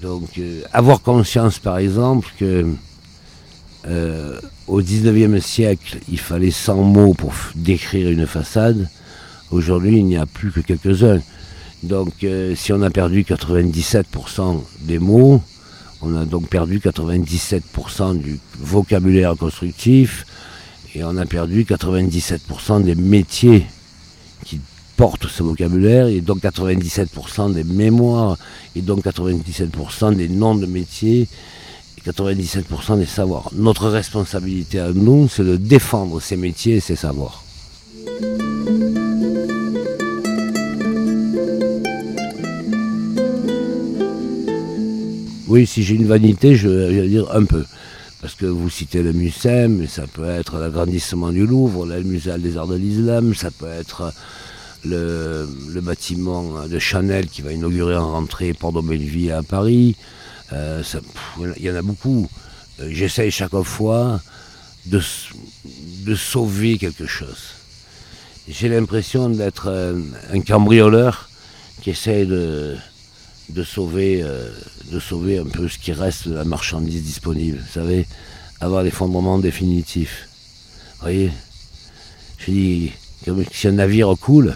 Donc, 0.00 0.38
euh, 0.38 0.62
avoir 0.72 1.02
conscience, 1.02 1.58
par 1.58 1.78
exemple, 1.78 2.28
que 2.38 2.66
euh, 3.86 4.40
au 4.70 4.82
19e 4.82 5.40
siècle, 5.40 5.98
il 6.08 6.18
fallait 6.18 6.52
100 6.52 6.76
mots 6.76 7.14
pour 7.14 7.34
décrire 7.56 8.08
une 8.08 8.26
façade. 8.26 8.88
Aujourd'hui, 9.50 9.96
il 9.96 10.04
n'y 10.04 10.16
a 10.16 10.26
plus 10.26 10.52
que 10.52 10.60
quelques-uns. 10.60 11.20
Donc, 11.82 12.22
euh, 12.22 12.54
si 12.54 12.72
on 12.72 12.80
a 12.82 12.90
perdu 12.90 13.24
97% 13.24 14.62
des 14.82 15.00
mots, 15.00 15.42
on 16.02 16.14
a 16.16 16.24
donc 16.24 16.48
perdu 16.48 16.78
97% 16.78 18.18
du 18.18 18.38
vocabulaire 18.60 19.34
constructif 19.36 20.24
et 20.94 21.02
on 21.02 21.16
a 21.16 21.26
perdu 21.26 21.64
97% 21.64 22.84
des 22.84 22.94
métiers 22.94 23.66
qui 24.44 24.60
porte 24.96 25.26
ce 25.26 25.42
vocabulaire 25.42 26.06
et 26.06 26.20
donc 26.20 26.42
97% 26.42 27.52
des 27.54 27.64
mémoires 27.64 28.36
et 28.76 28.82
donc 28.82 29.04
97% 29.04 30.14
des 30.14 30.28
noms 30.28 30.54
de 30.54 30.66
métiers 30.66 31.28
97% 32.06 32.98
des 32.98 33.06
savoirs. 33.06 33.50
Notre 33.54 33.88
responsabilité 33.88 34.80
à 34.80 34.92
nous, 34.92 35.28
c'est 35.28 35.44
de 35.44 35.56
défendre 35.56 36.20
ces 36.20 36.36
métiers 36.36 36.76
et 36.76 36.80
ces 36.80 36.96
savoirs. 36.96 37.44
Oui, 45.48 45.66
si 45.66 45.82
j'ai 45.82 45.96
une 45.96 46.06
vanité, 46.06 46.54
je 46.54 46.68
vais 46.68 47.08
dire 47.08 47.26
un 47.34 47.44
peu. 47.44 47.64
Parce 48.20 48.34
que 48.34 48.46
vous 48.46 48.70
citez 48.70 49.02
le 49.02 49.12
MUSEM, 49.12 49.88
ça 49.88 50.06
peut 50.06 50.28
être 50.28 50.58
l'agrandissement 50.58 51.30
du 51.30 51.46
Louvre, 51.46 51.86
le 51.86 52.02
musée 52.02 52.38
des 52.38 52.56
arts 52.56 52.68
de 52.68 52.76
l'islam, 52.76 53.34
ça 53.34 53.50
peut 53.50 53.66
être 53.66 54.12
le, 54.84 55.48
bâtiment 55.82 56.68
de 56.68 56.78
Chanel 56.78 57.26
qui 57.26 57.42
va 57.42 57.52
inaugurer 57.52 57.96
en 57.96 58.12
rentrée 58.12 58.52
Port 58.52 58.82
Belleville 58.82 59.32
à 59.32 59.42
Paris. 59.42 59.96
Euh, 60.52 60.82
il 61.56 61.62
y 61.62 61.70
en 61.70 61.76
a 61.76 61.82
beaucoup. 61.82 62.28
Euh, 62.80 62.88
j'essaye 62.90 63.30
chaque 63.30 63.56
fois 63.62 64.20
de, 64.86 65.00
de, 66.04 66.14
sauver 66.14 66.78
quelque 66.78 67.06
chose. 67.06 67.54
J'ai 68.48 68.68
l'impression 68.68 69.28
d'être 69.28 69.68
un, 70.32 70.40
cambrioleur 70.40 71.28
qui 71.82 71.90
essaye 71.90 72.26
de, 72.26 72.76
de, 73.50 73.62
sauver, 73.62 74.22
euh, 74.22 74.50
de 74.90 74.98
sauver 74.98 75.38
un 75.38 75.44
peu 75.44 75.68
ce 75.68 75.78
qui 75.78 75.92
reste 75.92 76.28
de 76.28 76.34
la 76.34 76.44
marchandise 76.44 77.02
disponible. 77.02 77.58
Vous 77.58 77.72
savez, 77.72 78.06
avoir 78.60 78.82
l'effondrement 78.82 79.38
définitif. 79.38 80.28
Vous 80.94 81.02
voyez 81.02 81.32
Je 82.38 82.50
dis, 82.50 82.92
comme 83.24 83.44
si 83.52 83.68
un 83.68 83.72
navire 83.72 84.14
coule, 84.20 84.54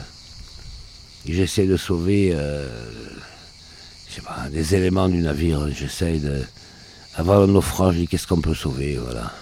J'essaie 1.26 1.64
de 1.64 1.78
sauver 1.78 2.36
des 4.50 4.74
éléments 4.74 5.08
du 5.08 5.18
navire. 5.18 5.68
J'essaie 5.72 6.18
de. 6.18 6.42
Avant 7.16 7.40
le 7.40 7.46
naufrage, 7.46 7.96
qu'est-ce 8.10 8.26
qu'on 8.26 8.40
peut 8.40 8.54
sauver 8.54 8.98
voilà. 9.02 9.32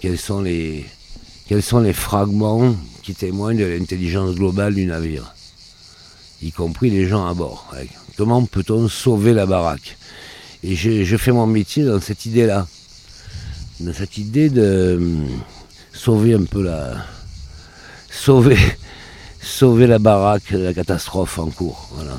Quels 0.00 0.18
sont, 0.18 0.40
les, 0.40 0.84
quels 1.48 1.62
sont 1.62 1.80
les 1.80 1.92
fragments 1.92 2.74
qui 3.02 3.14
témoignent 3.14 3.58
de 3.58 3.64
l'intelligence 3.64 4.34
globale 4.34 4.74
du 4.74 4.84
navire? 4.84 5.34
Y 6.42 6.52
compris 6.52 6.90
les 6.90 7.06
gens 7.06 7.26
à 7.26 7.34
bord. 7.34 7.72
Comment 8.16 8.44
peut-on 8.44 8.88
sauver 8.88 9.32
la 9.32 9.46
baraque? 9.46 9.96
Et 10.64 10.74
je, 10.74 11.04
je, 11.04 11.16
fais 11.16 11.32
mon 11.32 11.46
métier 11.46 11.84
dans 11.84 12.00
cette 12.00 12.26
idée-là. 12.26 12.66
Dans 13.80 13.94
cette 13.94 14.18
idée 14.18 14.50
de 14.50 14.96
hum, 15.00 15.26
sauver 15.92 16.34
un 16.34 16.44
peu 16.44 16.62
la. 16.62 17.04
Sauver 18.10 18.58
sauver 19.40 19.86
la 19.86 19.98
baraque 19.98 20.52
de 20.52 20.58
la 20.58 20.74
catastrophe 20.74 21.38
en 21.38 21.50
cours. 21.50 21.88
Voilà. 21.94 22.18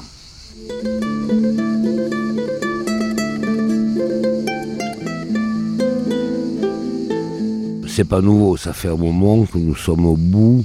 C'est 7.99 8.05
pas 8.05 8.21
nouveau, 8.21 8.55
ça 8.55 8.71
fait 8.71 8.87
un 8.87 8.95
moment 8.95 9.45
que 9.45 9.57
nous 9.57 9.75
sommes 9.75 10.05
au 10.05 10.15
bout, 10.15 10.63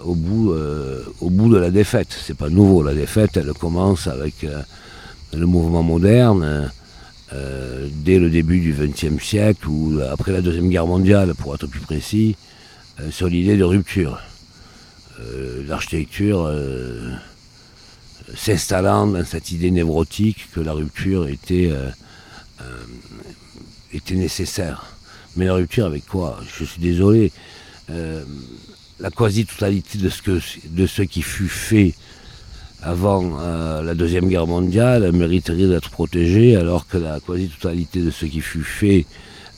au 0.00 0.16
bout, 0.16 0.50
euh, 0.50 1.04
au 1.20 1.30
bout 1.30 1.48
de 1.48 1.56
la 1.56 1.70
défaite. 1.70 2.08
C'est 2.10 2.36
pas 2.36 2.48
nouveau, 2.48 2.82
la 2.82 2.94
défaite, 2.94 3.36
elle 3.36 3.52
commence 3.52 4.08
avec 4.08 4.42
euh, 4.42 4.60
le 5.32 5.46
mouvement 5.46 5.84
moderne. 5.84 6.68
Euh, 7.32 7.88
dès 7.94 8.18
le 8.18 8.28
début 8.28 8.58
du 8.58 8.72
XXe 8.72 9.22
siècle, 9.22 9.68
ou 9.68 10.00
après 10.10 10.32
la 10.32 10.40
Deuxième 10.40 10.68
Guerre 10.68 10.88
mondiale, 10.88 11.32
pour 11.36 11.54
être 11.54 11.68
plus 11.68 11.78
précis, 11.78 12.34
sur 13.10 13.28
l'idée 13.28 13.56
de 13.56 13.62
rupture. 13.62 14.18
L'architecture 15.68 16.52
s'installant 18.34 19.06
dans 19.06 19.24
cette 19.24 19.52
idée 19.52 19.70
névrotique 19.70 20.48
que 20.52 20.58
la 20.58 20.72
rupture 20.72 21.28
était 21.28 21.70
nécessaire. 24.10 24.91
Mais 25.36 25.46
la 25.46 25.54
rupture 25.54 25.86
avec 25.86 26.06
quoi 26.06 26.38
Je 26.58 26.64
suis 26.64 26.80
désolé. 26.80 27.32
la 27.88 29.10
quasi-totalité 29.10 29.98
de 29.98 30.08
ce, 30.08 30.22
que, 30.22 30.40
de 30.68 30.86
ce 30.86 31.02
qui 31.02 31.22
fut 31.22 31.48
fait 31.48 31.94
avant 32.82 33.38
la 33.82 33.94
Deuxième 33.94 34.28
Guerre 34.28 34.46
mondiale 34.46 35.10
mériterait 35.12 35.66
d'être 35.68 35.90
protégé, 35.90 36.56
alors 36.56 36.86
que 36.86 36.98
la 36.98 37.20
quasi-totalité 37.20 38.00
de 38.00 38.10
ce 38.10 38.26
qui 38.26 38.40
fut 38.40 38.64
fait 38.64 39.06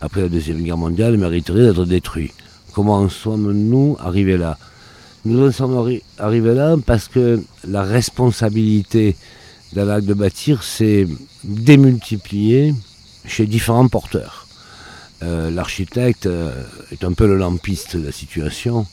après 0.00 0.22
la 0.22 0.28
Deuxième 0.28 0.62
Guerre 0.62 0.76
mondiale 0.76 1.16
mériterait 1.16 1.62
d'être 1.62 1.84
détruit. 1.86 2.32
Comment 2.72 3.08
sommes-nous 3.08 3.96
arrivés 4.00 4.36
là? 4.36 4.58
Nous 5.24 5.46
en 5.46 5.52
sommes 5.52 5.98
arrivés 6.18 6.54
là 6.54 6.76
parce 6.84 7.08
que 7.08 7.42
la 7.66 7.82
responsabilité 7.82 9.16
d'un 9.72 9.88
acte 9.88 10.06
de 10.06 10.12
bâtir 10.12 10.62
s'est 10.62 11.08
démultipliée 11.44 12.74
chez 13.26 13.46
différents 13.46 13.88
porteurs. 13.88 14.43
L'architecte 15.50 16.28
est 16.92 17.04
un 17.04 17.12
peu 17.12 17.26
le 17.26 17.36
lampiste 17.36 17.96
de 17.96 18.06
la 18.06 18.12
situation. 18.12 18.86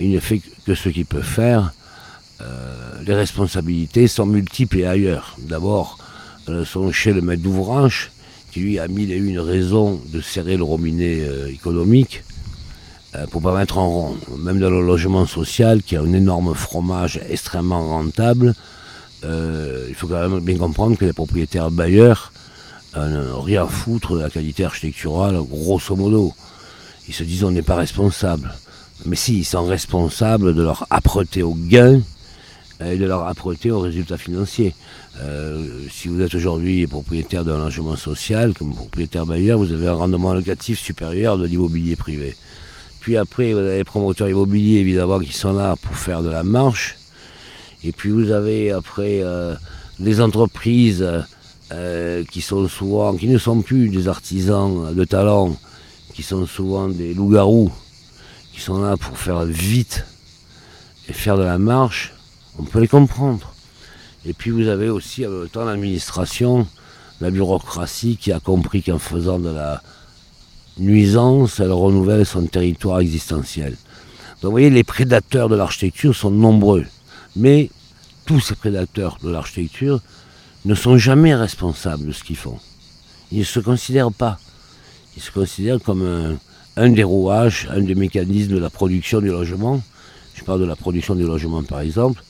il 0.00 0.10
ne 0.12 0.20
fait 0.20 0.40
que 0.66 0.74
ce 0.74 0.88
qu'il 0.88 1.06
peut 1.06 1.22
faire. 1.22 1.72
les 3.06 3.14
responsabilités 3.14 4.08
sont 4.08 4.26
multiples 4.26 4.78
et 4.78 4.86
ailleurs. 4.86 5.36
D'abord, 5.38 5.98
sont 6.64 6.92
chez 6.92 7.12
le 7.12 7.20
maître 7.20 7.42
d'ouvrage, 7.42 8.12
qui 8.50 8.60
lui 8.60 8.78
a 8.78 8.88
mille 8.88 9.10
et 9.10 9.16
une 9.16 9.40
raisons 9.40 10.00
de 10.12 10.20
serrer 10.20 10.56
le 10.56 10.64
robinet 10.64 11.20
économique. 11.50 12.22
Euh, 13.14 13.26
pour 13.26 13.42
pas 13.42 13.54
mettre 13.54 13.76
en 13.76 13.90
rond. 13.90 14.16
Même 14.38 14.58
dans 14.58 14.70
le 14.70 14.80
logement 14.80 15.26
social, 15.26 15.82
qui 15.82 15.96
a 15.96 16.00
un 16.00 16.14
énorme 16.14 16.54
fromage 16.54 17.20
extrêmement 17.28 17.86
rentable, 17.86 18.54
euh, 19.24 19.84
il 19.90 19.94
faut 19.94 20.06
quand 20.06 20.28
même 20.28 20.40
bien 20.40 20.56
comprendre 20.56 20.96
que 20.96 21.04
les 21.04 21.12
propriétaires 21.12 21.70
bailleurs 21.70 22.31
rien 22.94 23.66
foutre 23.66 24.14
de 24.14 24.20
la 24.20 24.30
qualité 24.30 24.64
architecturale, 24.64 25.36
grosso 25.42 25.96
modo. 25.96 26.32
Ils 27.08 27.14
se 27.14 27.24
disent 27.24 27.44
on 27.44 27.50
n'est 27.50 27.62
pas 27.62 27.76
responsable. 27.76 28.52
Mais 29.04 29.16
si, 29.16 29.38
ils 29.38 29.44
sont 29.44 29.64
responsables 29.64 30.54
de 30.54 30.62
leur 30.62 30.86
âpreté 30.90 31.42
au 31.42 31.54
gain 31.54 32.00
et 32.84 32.96
de 32.96 33.04
leur 33.04 33.26
âpreté 33.26 33.70
aux 33.70 33.80
résultats 33.80 34.18
financiers. 34.18 34.74
Euh, 35.20 35.66
si 35.90 36.08
vous 36.08 36.20
êtes 36.20 36.34
aujourd'hui 36.34 36.86
propriétaire 36.86 37.44
d'un 37.44 37.58
logement 37.58 37.96
social, 37.96 38.54
comme 38.54 38.74
propriétaire 38.74 39.26
bailleur, 39.26 39.58
vous 39.58 39.72
avez 39.72 39.88
un 39.88 39.94
rendement 39.94 40.34
locatif 40.34 40.80
supérieur 40.80 41.38
de 41.38 41.46
l'immobilier 41.46 41.96
privé. 41.96 42.36
Puis 43.00 43.16
après, 43.16 43.52
vous 43.52 43.58
avez 43.58 43.78
les 43.78 43.84
promoteurs 43.84 44.28
immobiliers, 44.28 44.78
évidemment, 44.78 45.18
qui 45.18 45.32
sont 45.32 45.52
là 45.52 45.76
pour 45.80 45.96
faire 45.96 46.22
de 46.22 46.30
la 46.30 46.44
marche. 46.44 46.96
Et 47.84 47.92
puis 47.92 48.10
vous 48.10 48.30
avez 48.30 48.70
après 48.70 49.20
euh, 49.22 49.54
les 49.98 50.20
entreprises 50.20 51.04
euh, 51.72 52.24
qui 52.30 52.42
sont 52.42 52.68
souvent, 52.68 53.16
qui 53.16 53.28
ne 53.28 53.38
sont 53.38 53.62
plus 53.62 53.88
des 53.88 54.06
artisans 54.08 54.94
de 54.94 55.04
talent, 55.04 55.56
qui 56.12 56.22
sont 56.22 56.46
souvent 56.46 56.88
des 56.88 57.14
loups-garous, 57.14 57.72
qui 58.52 58.60
sont 58.60 58.82
là 58.82 58.96
pour 58.98 59.16
faire 59.16 59.44
vite 59.44 60.04
et 61.08 61.12
faire 61.14 61.38
de 61.38 61.44
la 61.44 61.58
marche. 61.58 62.12
On 62.58 62.64
peut 62.64 62.80
les 62.80 62.88
comprendre. 62.88 63.54
Et 64.26 64.34
puis 64.34 64.50
vous 64.50 64.68
avez 64.68 64.90
aussi, 64.90 65.26
en 65.26 65.30
même 65.30 65.48
temps, 65.48 65.64
l'administration, 65.64 66.66
la 67.20 67.30
bureaucratie 67.30 68.16
qui 68.16 68.32
a 68.32 68.40
compris 68.40 68.82
qu'en 68.82 68.98
faisant 68.98 69.38
de 69.38 69.50
la 69.50 69.82
nuisance, 70.78 71.58
elle 71.58 71.72
renouvelle 71.72 72.26
son 72.26 72.46
territoire 72.46 73.00
existentiel. 73.00 73.76
Donc 74.42 74.50
vous 74.50 74.50
voyez, 74.50 74.70
les 74.70 74.84
prédateurs 74.84 75.48
de 75.48 75.56
l'architecture 75.56 76.14
sont 76.14 76.30
nombreux. 76.30 76.84
Mais 77.34 77.70
tous 78.26 78.40
ces 78.40 78.56
prédateurs 78.56 79.18
de 79.22 79.30
l'architecture 79.30 80.00
ne 80.64 80.74
sont 80.74 80.96
jamais 80.96 81.34
responsables 81.34 82.06
de 82.06 82.12
ce 82.12 82.22
qu'ils 82.22 82.36
font. 82.36 82.58
Ils 83.30 83.40
ne 83.40 83.44
se 83.44 83.60
considèrent 83.60 84.12
pas. 84.12 84.38
Ils 85.16 85.22
se 85.22 85.30
considèrent 85.30 85.80
comme 85.82 86.38
un, 86.76 86.90
des 86.90 87.02
rouages, 87.02 87.68
un 87.70 87.80
des 87.80 87.94
mécanismes 87.94 88.54
de 88.54 88.58
la 88.58 88.70
production 88.70 89.20
du 89.20 89.28
logement. 89.28 89.80
Je 90.34 90.44
parle 90.44 90.60
de 90.60 90.66
la 90.66 90.76
production 90.76 91.14
du 91.14 91.24
logement 91.24 91.62
par 91.62 91.80
exemple. 91.80 92.22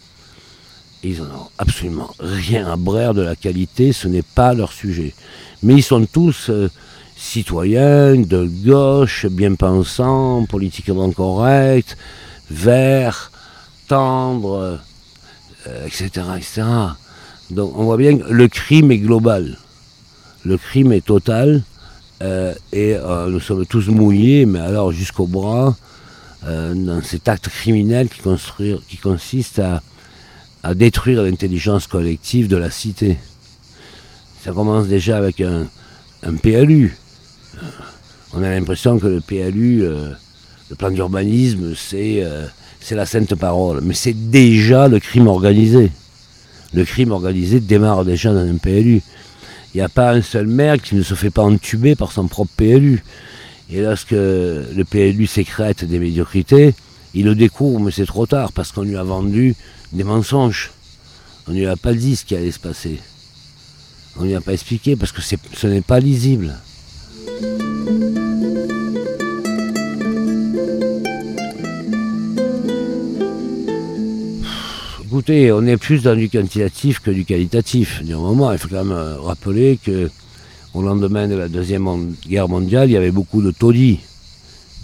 Ils 1.05 1.19
n'ont 1.19 1.49
absolument 1.59 2.11
rien 2.21 2.67
à 2.71 2.77
braire 2.77 3.13
de 3.13 3.23
la 3.23 3.35
qualité, 3.35 3.93
ce 3.93 4.07
n'est 4.07 4.23
pas 4.23 4.55
leur 4.55 4.73
sujet. 4.73 5.15
Mais 5.63 5.75
ils 5.75 5.83
sont 5.83 6.07
tous 6.07 6.49
euh, 6.49 6.71
citoyen, 7.17 8.15
de 8.15 8.49
gauche, 8.65 9.27
bien 9.27 9.55
pensant, 9.55 10.45
politiquement 10.47 11.11
correct, 11.11 11.97
vert, 12.51 13.33
tendre, 13.89 14.81
etc., 15.87 16.11
euh, 16.19 16.37
etc. 16.37 16.63
Donc 17.53 17.73
on 17.77 17.85
voit 17.85 17.97
bien 17.97 18.19
que 18.19 18.33
le 18.33 18.49
crime 18.49 18.91
est 18.91 18.99
global. 18.99 19.57
Le 20.45 20.59
crime 20.59 20.93
est 20.93 21.05
total. 21.05 21.63
Euh, 22.23 22.55
et 22.73 22.95
euh, 22.95 23.29
nous 23.29 23.41
sommes 23.41 23.67
tous 23.67 23.89
mouillés, 23.89 24.47
mais 24.47 24.61
alors 24.61 24.93
jusqu'au 24.93 25.27
bras, 25.27 25.77
dans 26.45 27.01
cet 27.03 27.29
acte 27.29 27.49
criminel 27.49 28.09
qui, 28.09 28.97
consiste 28.97 29.61
à, 29.61 30.75
détruire 30.75 31.23
l'intelligence 31.23 31.87
collective 31.87 32.49
de 32.49 32.57
la 32.57 32.71
cité. 32.71 33.17
Ça 34.45 34.53
commence 34.53 34.89
déjà 34.89 35.19
avec 35.19 35.41
un, 35.41 35.67
PLU, 36.43 36.97
on 38.35 38.43
a 38.43 38.51
l'impression 38.51 38.99
que 38.99 39.07
le 39.07 39.21
PLU, 39.21 39.83
euh, 39.83 40.11
le 40.71 40.77
plan 40.77 40.91
d'urbanisme, 40.91 41.75
euh, 41.95 42.47
c'est 42.81 42.95
la 42.95 43.07
sainte 43.07 43.35
parole. 43.35 43.81
Mais 43.83 43.95
c'est 43.95 44.31
déjà 44.31 44.89
le 44.89 44.99
crime 45.01 45.27
organisé. 45.27 45.91
Le 46.75 46.85
crime 46.85 47.13
organisé 47.13 47.61
démarre 47.61 48.05
déjà 48.05 48.33
dans 48.33 48.41
un 48.41 48.57
PLU. 48.57 49.03
Il 49.75 49.79
n'y 49.79 49.83
a 49.83 49.89
pas 49.89 50.13
un 50.13 50.23
seul 50.23 50.47
maire 50.47 50.81
qui 50.81 50.95
ne 50.95 51.03
se 51.03 51.15
fait 51.15 51.31
pas 51.31 51.43
entuber 51.43 51.95
par 51.95 52.13
son 52.13 52.29
propre 52.29 52.53
PLU. 52.57 53.03
Et 53.71 53.81
lorsque 53.81 54.11
le 54.11 54.83
PLU 54.83 55.27
sécrète 55.27 55.85
des 55.85 55.99
médiocrités, 55.99 56.75
il 57.15 57.25
le 57.25 57.35
découvre, 57.35 57.81
mais 57.81 57.91
c'est 57.91 58.07
trop 58.07 58.27
tard, 58.27 58.53
parce 58.53 58.73
qu'on 58.73 58.83
lui 58.83 58.97
a 58.97 59.03
vendu 59.03 59.55
des 59.93 60.05
mensonges. 60.05 60.71
On 61.47 61.53
ne 61.53 61.59
lui 61.59 61.67
a 61.67 61.77
pas 61.77 61.95
dit 61.95 62.17
ce 62.17 62.25
qui 62.25 62.35
allait 62.35 62.53
se 62.53 62.59
passer. 62.59 62.99
On 64.17 64.23
ne 64.23 64.29
lui 64.29 64.35
a 64.35 64.41
pas 64.41 64.53
expliqué, 64.53 64.97
parce 64.97 65.13
que 65.13 65.23
ce 65.23 65.67
n'est 65.67 65.81
pas 65.81 66.01
lisible. 66.01 66.55
On 75.29 75.67
est 75.67 75.77
plus 75.77 76.03
dans 76.03 76.17
du 76.17 76.29
quantitatif 76.29 76.99
que 76.99 77.11
du 77.11 77.25
qualitatif. 77.25 78.03
Du 78.03 78.15
moment, 78.15 78.51
il 78.51 78.59
faut 78.59 78.69
quand 78.69 78.85
même 78.85 78.91
euh, 78.91 79.21
rappeler 79.21 79.79
que 79.83 80.11
au 80.75 80.83
lendemain 80.83 81.29
de 81.29 81.37
la 81.37 81.49
Deuxième 81.49 82.15
Guerre 82.27 82.49
mondiale, 82.49 82.91
il 82.91 82.95
y 82.95 82.97
avait 82.97 83.13
beaucoup 83.13 83.41
de 83.41 83.53
taudis. 83.53 84.01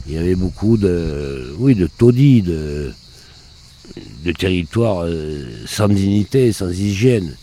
Il 0.07 0.15
y 0.15 0.19
avait 0.19 0.37
beaucoup 0.37 0.77
de, 0.77 1.55
oui, 1.59 1.75
de 1.75 1.89
taudis, 1.89 2.43
de, 2.43 2.93
territoires 4.39 5.03
euh, 5.05 5.45
sans 5.67 5.89
dignité, 5.89 6.53
sans 6.53 6.71
hygiène. 6.71 7.35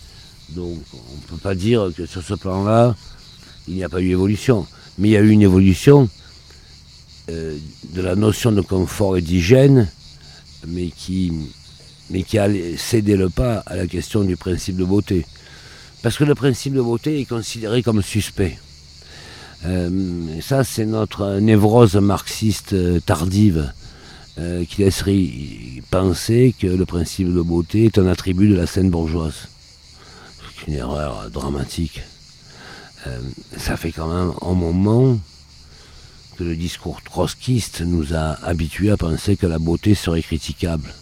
Donc 0.52 0.80
on 0.94 1.16
ne 1.16 1.28
peut 1.28 1.42
pas 1.42 1.56
dire 1.56 1.92
que 1.98 2.06
sur 2.06 2.24
ce 2.24 2.36
plan-là, 2.36 2.96
il 3.68 3.76
n'y 3.76 3.84
a 3.84 3.90
pas 3.90 4.00
eu 4.00 4.12
évolution. 4.12 4.66
Mais 5.00 5.10
il 5.10 5.12
y 5.12 5.18
a 5.18 5.22
eu 5.22 5.32
une 5.32 5.42
évolution 5.42 6.08
euh, 7.30 7.58
de 7.94 8.02
la 8.02 8.16
notion 8.16 8.54
de 8.54 8.62
confort 8.62 9.18
et 9.18 9.22
d'hygiène, 9.22 9.90
mais 10.68 10.92
qui 10.96 11.34
mais 12.10 12.24
qui 12.24 12.38
a 12.38 12.48
cédé 12.78 13.16
le 13.16 13.30
pas 13.30 13.64
à 13.66 13.76
la 13.76 13.88
question 13.88 14.24
du 14.24 14.38
principe 14.38 14.78
de 14.78 14.86
beauté. 14.86 15.26
Parce 16.02 16.18
que 16.18 16.24
le 16.24 16.36
principe 16.36 16.74
de 16.74 16.82
beauté 16.82 17.20
est 17.20 17.26
considéré 17.26 17.82
comme 17.82 18.02
suspect. 18.02 18.58
Euh, 19.66 20.40
ça, 20.42 20.64
c'est 20.64 20.86
notre 20.86 21.40
névrose 21.40 21.96
marxiste 21.96 22.74
euh, 22.74 23.00
tardive 23.00 23.72
euh, 24.38 24.66
qui 24.66 24.84
laisserait 24.84 25.28
penser 25.90 26.54
que 26.60 26.68
le 26.68 26.86
principe 26.86 27.34
de 27.34 27.42
beauté 27.42 27.86
est 27.86 27.98
un 27.98 28.06
attribut 28.06 28.50
de 28.50 28.56
la 28.56 28.68
scène 28.68 28.92
bourgeoise. 28.92 29.48
C'est 30.60 30.68
une 30.68 30.74
erreur 30.74 31.30
dramatique. 31.32 32.02
ça 33.58 33.78
fait 33.78 33.92
quand 33.92 34.08
même 34.08 34.34
un 34.42 34.54
moment 34.54 35.18
que 36.38 36.44
le 36.44 36.56
discours 36.56 37.02
trotskiste 37.04 37.82
nous 37.82 38.14
a 38.14 38.38
habitués 38.44 38.92
à 38.92 38.98
penser 38.98 39.38
que 39.38 39.48
la 39.48 39.60
beauté 39.60 39.96
serait 39.96 40.22
critiquable. 40.22 40.94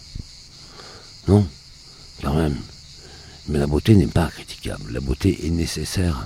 Non, 1.27 1.45
quand 2.21 2.33
même. 2.33 2.55
Mais 3.47 3.59
la 3.59 3.67
beauté 3.67 3.95
n'est 3.95 4.07
pas 4.07 4.27
critiquable. 4.27 4.91
La 4.91 4.99
beauté 4.99 5.45
est 5.45 5.49
nécessaire. 5.49 6.25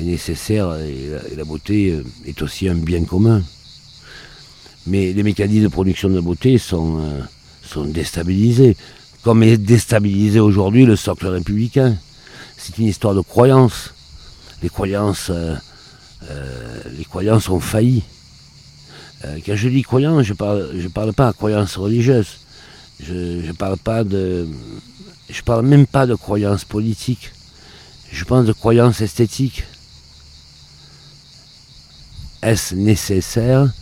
Et 0.00 0.18
la, 1.36 1.44
beauté 1.44 1.92
euh, 1.92 2.04
est 2.26 2.42
aussi 2.42 2.68
un 2.68 2.74
bien 2.74 3.04
commun. 3.04 3.42
Mais 4.86 5.12
les 5.12 5.22
mécanismes 5.22 5.64
de 5.64 5.68
production 5.68 6.08
de 6.10 6.20
beauté 6.20 6.58
sont, 6.58 7.00
euh, 7.00 7.84
déstabilisés. 7.86 8.76
Comme 9.22 9.42
est 9.42 9.56
déstabilisé 9.56 10.40
aujourd'hui 10.40 10.84
le 10.84 10.96
socle 10.96 11.28
républicain. 11.28 11.96
C'est 12.56 12.78
une 12.78 12.86
histoire 12.86 13.14
de 13.14 13.20
croyances. 13.20 13.94
Les 14.62 14.68
croyances, 14.68 15.30
euh, 15.30 15.56
les 16.96 17.04
croyances 17.04 17.48
ont 17.48 17.60
failli. 17.60 18.02
quand 19.46 19.56
je 19.56 19.68
dis 19.68 19.82
croyances, 19.82 20.24
je 20.24 20.32
ne 20.32 20.36
parle, 20.36 20.88
parle 20.92 21.12
pas 21.12 21.32
de 21.32 21.36
croyances 21.36 21.76
religieuses. 21.76 22.43
Je 23.00 23.46
ne 23.46 23.52
parle 23.52 23.78
pas 23.78 24.04
de. 24.04 24.48
Je 25.28 25.42
parle 25.42 25.66
même 25.66 25.86
pas 25.86 26.06
de 26.06 26.14
croyances 26.14 26.64
politiques. 26.64 27.32
Je 28.10 28.24
pense 28.24 28.46
de 28.46 28.52
croyances 28.52 29.00
esthétiques. 29.00 29.64
Est-ce 32.42 32.74
nécessaire 32.74 33.72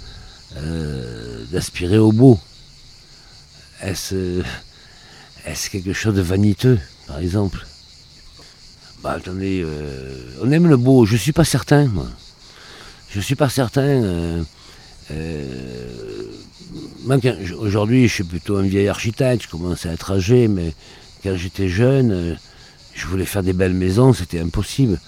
euh, 0.56 1.44
d'aspirer 1.46 1.98
au 1.98 2.12
beau? 2.12 2.38
Est-ce 3.82 4.42
est 5.44 5.68
quelque 5.68 5.92
chose 5.92 6.14
de 6.14 6.22
vaniteux, 6.22 6.78
par 7.06 7.18
exemple? 7.18 7.66
Bah 9.02 9.14
attendez, 9.16 9.62
euh, 9.64 10.14
on 10.42 10.52
aime 10.52 10.68
le 10.68 10.76
beau, 10.76 11.04
je 11.04 11.16
suis 11.16 11.32
pas 11.32 11.44
certain, 11.44 11.86
moi. 11.86 12.06
Je 13.10 13.20
suis 13.20 13.34
pas 13.34 13.48
certain. 13.48 13.82
Euh, 13.82 14.42
aujourd'hui, 17.58 18.08
je 18.08 18.14
suis 18.14 18.24
plutôt 18.24 18.56
un 18.56 18.62
vieil 18.62 18.88
architecte, 18.88 19.44
je 19.44 19.48
commence 19.48 19.86
à 19.86 19.92
être 19.92 20.12
âgé, 20.12 20.48
mais 20.48 20.74
quand 21.22 21.36
j'étais 21.36 21.68
jeune, 21.68 22.12
euh, 22.12 22.34
je 22.94 23.06
voulais 23.06 23.24
faire 23.24 23.42
des 23.42 23.52
belles 23.52 23.74
maisons, 23.74 24.12
c'était 24.12 24.40
impossible. 24.40 24.98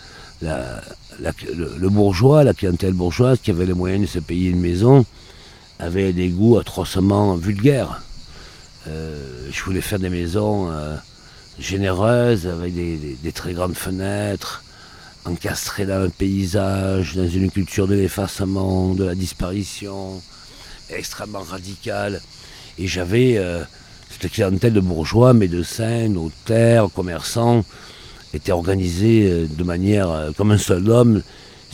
le, 0.41 1.89
bourgeois, 1.89 2.45
la 2.45 2.55
clientèle 2.55 2.93
bourgeoise 2.93 3.39
qui 3.43 3.51
avait 3.51 3.67
les 3.67 3.75
moyens 3.75 4.03
de 4.03 4.07
se 4.07 4.19
payer 4.19 4.51
une 4.51 4.61
maison, 4.61 5.05
avait 5.79 6.13
des 6.13 6.29
goûts 6.29 6.59
atrocement 6.59 7.37
vulgaires. 7.37 8.03
Euh, 8.89 9.49
je 9.51 9.63
voulais 9.63 9.81
faire 9.81 9.99
des 9.99 10.11
maisons 10.11 10.71
euh, 10.71 10.97
généreuses, 11.59 12.47
avec 12.47 12.75
des, 12.75 13.33
très 13.33 13.53
grandes 13.53 13.77
fenêtres, 13.77 14.63
encastrées 15.25 15.87
dans 15.87 16.05
un 16.05 16.11
paysage, 16.11 17.17
dans 17.17 17.29
une 17.29 17.51
culture 17.51 17.89
de 17.89 17.95
l'effacement, 17.95 18.95
de 18.95 19.05
la 19.05 19.15
disparition, 19.15 20.23
extrêmement 20.99 21.43
radicale. 21.43 22.21
Et 22.79 22.87
j'avais 22.87 23.37
euh, 23.39 23.63
cette 24.11 24.31
clientèle 24.33 24.73
de 24.73 24.81
bourgeois, 24.81 25.33
médecins, 25.33 26.09
notaires, 26.09 26.89
commerçants, 26.95 27.65
était 28.33 28.53
organisée 28.53 29.47
de 29.49 29.63
manière 29.63 30.31
comme 30.37 30.51
un 30.51 30.59
seul 30.59 30.91
homme 30.91 31.23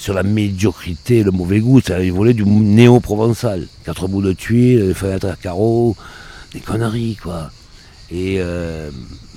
sur 0.01 0.15
la 0.15 0.23
médiocrité 0.23 1.23
le 1.23 1.31
mauvais 1.31 1.61
goût. 1.61 1.81
Ça 1.81 1.99
volait 2.11 2.33
du 2.33 2.45
néo-provençal. 2.45 3.67
Quatre 3.85 4.09
bouts 4.09 4.23
de 4.23 4.33
tuiles, 4.33 4.89
des 4.89 4.95
fenêtres 4.95 5.29
à 5.29 5.37
carreaux, 5.37 5.95
des 6.55 6.61
conneries, 6.61 7.17
quoi. 7.23 7.51
Et, 8.11 8.37
euh, 8.41 8.91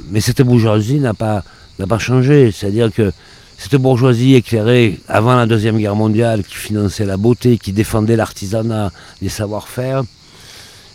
mais 0.10 0.22
cette 0.22 0.42
bourgeoisie 0.42 1.00
n'a 1.00 1.14
pas, 1.14 1.44
n'a 1.80 1.86
pas 1.86 2.00
changé. 2.00 2.52
C'est-à-dire 2.52 2.92
que 2.92 3.12
cette 3.58 3.76
bourgeoisie 3.76 4.36
éclairée 4.36 5.00
avant 5.08 5.36
la 5.36 5.46
Deuxième 5.46 5.78
Guerre 5.78 5.96
mondiale, 5.96 6.44
qui 6.44 6.56
finançait 6.56 7.06
la 7.06 7.18
beauté, 7.18 7.58
qui 7.58 7.72
défendait 7.72 8.16
l'artisanat, 8.16 8.92
les 9.22 9.30
savoir-faire, 9.30 10.04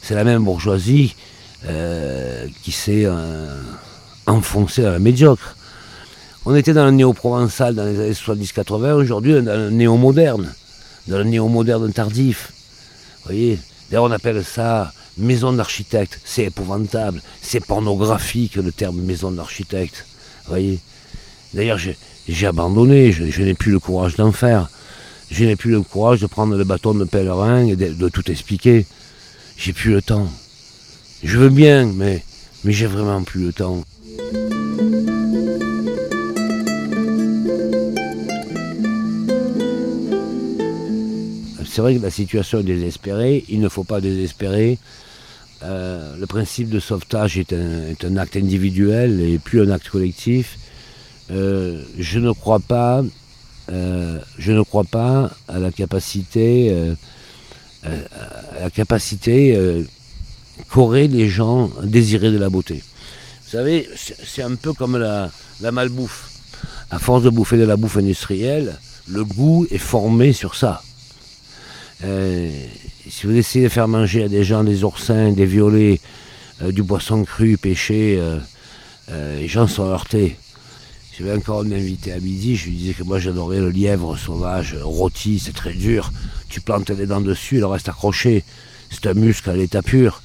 c'est 0.03 0.15
la 0.15 0.25
même 0.25 0.45
bourgeoisie 0.45 1.15
euh, 1.67 2.47
qui 2.63 2.73
s'est 2.73 3.05
euh, 3.05 3.47
enfoncée 4.27 4.83
dans 4.83 4.93
la 4.93 4.99
médiocre. 4.99 5.57
On 6.45 6.55
était 6.55 6.73
dans 6.73 6.87
le 6.87 6.93
néo-provençal 6.93 7.75
dans 7.75 7.85
les 7.85 8.01
années 8.01 8.13
70-80, 8.13 8.93
aujourd'hui 8.93 9.35
on 9.35 9.39
est 9.39 9.43
dans 9.43 9.57
le 9.57 9.71
néo-moderne, 9.71 10.55
dans 11.09 11.19
le 11.19 11.25
néo-moderne 11.25 11.93
tardif. 11.93 12.53
Vous 13.19 13.27
voyez 13.27 13.59
D'ailleurs 13.91 14.05
on 14.05 14.11
appelle 14.11 14.45
ça 14.45 14.93
maison 15.19 15.53
d'architecte. 15.53 16.21
C'est 16.25 16.45
épouvantable, 16.45 17.21
c'est 17.43 17.65
pornographique 17.65 18.57
le 18.57 18.73
terme 18.73 19.01
maison 19.01 19.31
d'architecte. 19.31 20.07
Vous 20.45 20.51
voyez 20.51 20.79
D'ailleurs 21.55 21.79
abandonné, 22.47 23.13
je, 23.13 23.43
n'ai 23.43 23.55
plus 23.55 23.73
le 23.73 23.79
courage 23.79 24.17
d'en 24.17 24.33
faire. 24.33 24.71
Je 25.31 25.45
n'ai 25.45 25.57
plus 25.57 25.73
le 25.73 25.83
courage 25.83 26.21
de 26.21 26.27
prendre 26.27 26.57
le 26.57 26.65
bâton 26.65 26.95
de 26.95 27.05
pèlerin 27.05 27.67
et 27.67 27.77
de, 27.77 28.09
tout 28.09 28.31
expliquer. 28.31 28.87
J'ai 29.57 29.73
plus 29.73 29.93
le 29.93 30.03
temps. 30.03 30.29
Je 31.23 31.39
veux 31.39 31.51
bien, 31.51 31.87
mais, 31.87 32.23
mais 32.65 32.73
j'ai 32.73 32.87
vraiment 32.87 33.23
plus 33.23 33.47
le 33.47 33.53
temps. 33.53 33.83
c'est 41.79 41.83
vrai 41.83 41.95
que 41.95 42.03
la 42.03 42.11
situation 42.11 42.59
est 42.59 42.65
désespérée, 42.65 43.45
il 43.49 43.61
ne 43.61 43.69
faut 43.69 43.85
pas 43.85 44.01
désespérer. 44.01 44.79
Euh, 45.63 46.17
le 46.17 46.27
principe 46.27 46.71
de 46.71 46.81
sauvetage 46.81 47.39
est 47.39 47.53
un, 47.53 48.17
acte 48.17 48.37
individuel 48.37 49.21
et 49.21 49.39
plus 49.39 49.63
un 49.63 49.71
acte 49.71 49.89
collectif. 49.89 50.59
Euh, 51.31 51.83
je 51.99 52.19
ne 52.19 52.33
crois 52.33 52.61
pas, 52.61 53.03
euh, 53.71 54.19
je 54.39 54.53
ne 54.53 54.63
crois 54.63 54.85
pas 54.85 55.31
à 55.47 55.59
la 55.59 55.71
capacité, 55.71 56.75
capacité 58.75 59.87
qu'auraient 60.71 61.07
les 61.07 61.29
gens 61.29 61.71
désirer 61.83 62.31
de 62.31 62.39
la 62.39 62.51
beauté. 62.51 62.83
Vous 63.45 63.57
savez, 63.57 63.89
c'est 63.97 64.43
un 64.43 64.57
peu 64.57 64.75
comme 64.75 64.99
la, 64.99 65.31
malbouffe. 65.73 66.31
À 66.91 66.99
force 66.99 67.23
de 67.23 67.31
bouffer 67.31 67.57
de 67.57 67.65
la 67.65 67.77
bouffe 67.77 67.97
industrielle, 67.97 68.77
le 69.07 69.25
goût 69.25 69.67
est 69.71 69.79
formé 69.79 70.33
sur 70.33 70.55
ça. 70.55 70.83
Euh, 72.05 72.51
si 73.09 73.27
vous 73.27 73.35
essayez 73.37 73.65
de 73.65 73.71
faire 73.71 73.89
manger 73.89 74.25
à 74.25 74.29
des 74.29 74.45
gens 74.45 74.65
des 74.65 74.85
oursins, 74.85 75.33
des 75.33 75.47
violets, 75.47 76.01
euh, 76.63 76.73
du 76.73 76.85
poisson 76.85 77.25
cru, 77.25 77.57
pêché, 77.57 78.19
euh, 78.21 79.39
les 79.39 79.49
gens 79.49 79.67
sont 79.67 79.85
heurtés. 79.87 80.37
J'avais 81.19 81.33
encore 81.33 81.63
un 81.63 81.73
invité 81.73 82.13
à 82.13 82.21
midi, 82.21 82.55
je 82.55 82.67
lui 82.67 82.77
disais 82.77 82.95
que 82.95 83.03
moi 83.03 83.19
j'adorais 83.19 83.59
le 83.59 83.71
lièvre 83.71 84.17
sauvage, 84.17 84.77
rôti, 84.81 85.41
c'est 85.45 85.55
très 85.55 85.73
dur. 85.73 86.13
Tu 86.49 86.61
plantes 86.61 86.91
les 86.91 87.07
dents 87.07 87.21
dessus, 87.21 87.57
il 87.57 87.65
reste 87.65 87.89
accroché. 87.89 88.45
C'est 88.89 89.07
un 89.07 89.15
muscle 89.15 89.51
à 89.51 89.57
l'état 89.57 89.83
pur. 89.83 90.23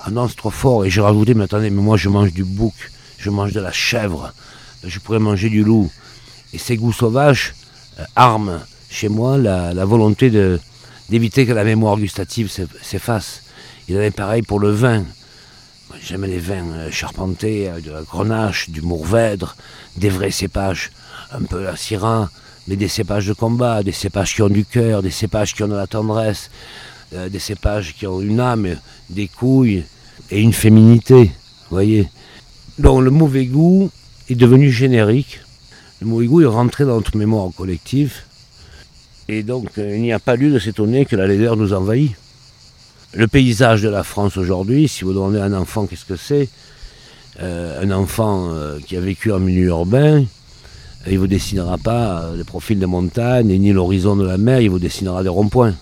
Ah 0.00 0.10
non, 0.10 0.28
c'est 0.28 0.36
trop 0.36 0.50
fort. 0.50 0.84
Et 0.84 0.90
j'ai 0.90 1.00
rajouté, 1.00 1.32
mais 1.32 1.44
attendez, 1.44 1.70
mais 1.70 1.80
moi 1.80 1.96
je 1.96 2.10
mange 2.10 2.34
du 2.34 2.44
bouc, 2.44 2.74
je 3.16 3.30
mange 3.30 3.52
de 3.52 3.60
la 3.60 3.72
chèvre, 3.72 4.34
je 4.84 4.98
pourrais 4.98 5.18
manger 5.18 5.48
du 5.48 5.64
loup. 5.64 5.90
Et 6.52 6.58
ces 6.58 6.76
goûts 6.76 6.92
sauvages 6.92 7.54
arment 8.14 8.60
chez 8.90 9.08
moi 9.08 9.38
la 9.38 9.84
volonté 9.86 10.28
de, 10.28 10.60
d'éviter 11.08 11.46
que 11.46 11.52
la 11.52 11.64
mémoire 11.64 11.96
gustative 11.96 12.50
s'efface. 12.82 13.42
Il 13.88 13.96
en 13.96 14.00
est 14.00 14.10
pareil 14.10 14.42
pour 14.42 14.60
le 14.60 14.70
vin. 14.70 15.04
J'aime 16.02 16.24
les 16.24 16.38
vins 16.38 16.70
euh, 16.72 16.90
charpentés, 16.90 17.68
euh, 17.68 17.80
de 17.80 17.90
la 17.90 18.02
grenache, 18.02 18.70
du 18.70 18.82
mourvèdre, 18.82 19.56
des 19.96 20.08
vrais 20.08 20.30
cépages, 20.30 20.90
un 21.32 21.42
peu 21.42 21.62
la 21.62 21.76
syrah, 21.76 22.30
mais 22.68 22.76
des 22.76 22.88
cépages 22.88 23.26
de 23.26 23.32
combat, 23.32 23.82
des 23.82 23.92
cépages 23.92 24.34
qui 24.34 24.42
ont 24.42 24.48
du 24.48 24.64
cœur, 24.64 25.02
des 25.02 25.10
cépages 25.10 25.54
qui 25.54 25.62
ont 25.62 25.68
de 25.68 25.74
la 25.74 25.86
tendresse, 25.86 26.50
euh, 27.14 27.28
des 27.28 27.38
cépages 27.38 27.94
qui 27.94 28.06
ont 28.06 28.20
une 28.20 28.40
âme, 28.40 28.76
des 29.10 29.28
couilles 29.28 29.84
et 30.30 30.40
une 30.40 30.52
féminité. 30.52 31.30
voyez 31.70 32.08
Donc 32.78 33.02
le 33.02 33.10
mauvais 33.10 33.46
goût 33.46 33.90
est 34.28 34.34
devenu 34.34 34.70
générique. 34.70 35.40
Le 36.00 36.06
mauvais 36.06 36.26
goût 36.26 36.42
est 36.42 36.46
rentré 36.46 36.84
dans 36.84 36.96
notre 36.96 37.16
mémoire 37.16 37.50
collective 37.56 38.22
et 39.28 39.42
donc, 39.42 39.70
il 39.78 40.02
n'y 40.02 40.12
a 40.12 40.18
pas 40.18 40.36
lieu 40.36 40.52
de 40.52 40.58
s'étonner 40.58 41.06
que 41.06 41.16
la 41.16 41.26
laideur 41.26 41.56
nous 41.56 41.72
envahit. 41.72 42.14
Le 43.14 43.28
paysage 43.28 43.82
de 43.82 43.88
la 43.88 44.02
France 44.02 44.36
aujourd'hui, 44.36 44.88
si 44.88 45.04
vous 45.04 45.12
demandez 45.12 45.38
à 45.38 45.44
un 45.44 45.52
enfant 45.52 45.86
qu'est-ce 45.86 46.04
que 46.04 46.16
c'est, 46.16 46.48
euh, 47.40 47.80
un 47.82 47.90
enfant 47.92 48.48
euh, 48.50 48.78
qui 48.84 48.96
a 48.96 49.00
vécu 49.00 49.30
en 49.32 49.38
milieu 49.38 49.68
urbain, 49.68 50.24
il 51.06 51.14
ne 51.14 51.18
vous 51.18 51.26
dessinera 51.26 51.78
pas 51.78 52.30
le 52.36 52.42
profil 52.42 52.78
des 52.78 52.86
montagnes 52.86 53.48
ni 53.48 53.72
l'horizon 53.72 54.16
de 54.16 54.26
la 54.26 54.36
mer, 54.36 54.60
il 54.60 54.70
vous 54.70 54.78
dessinera 54.80 55.22
des 55.22 55.28
ronds-points. 55.28 55.74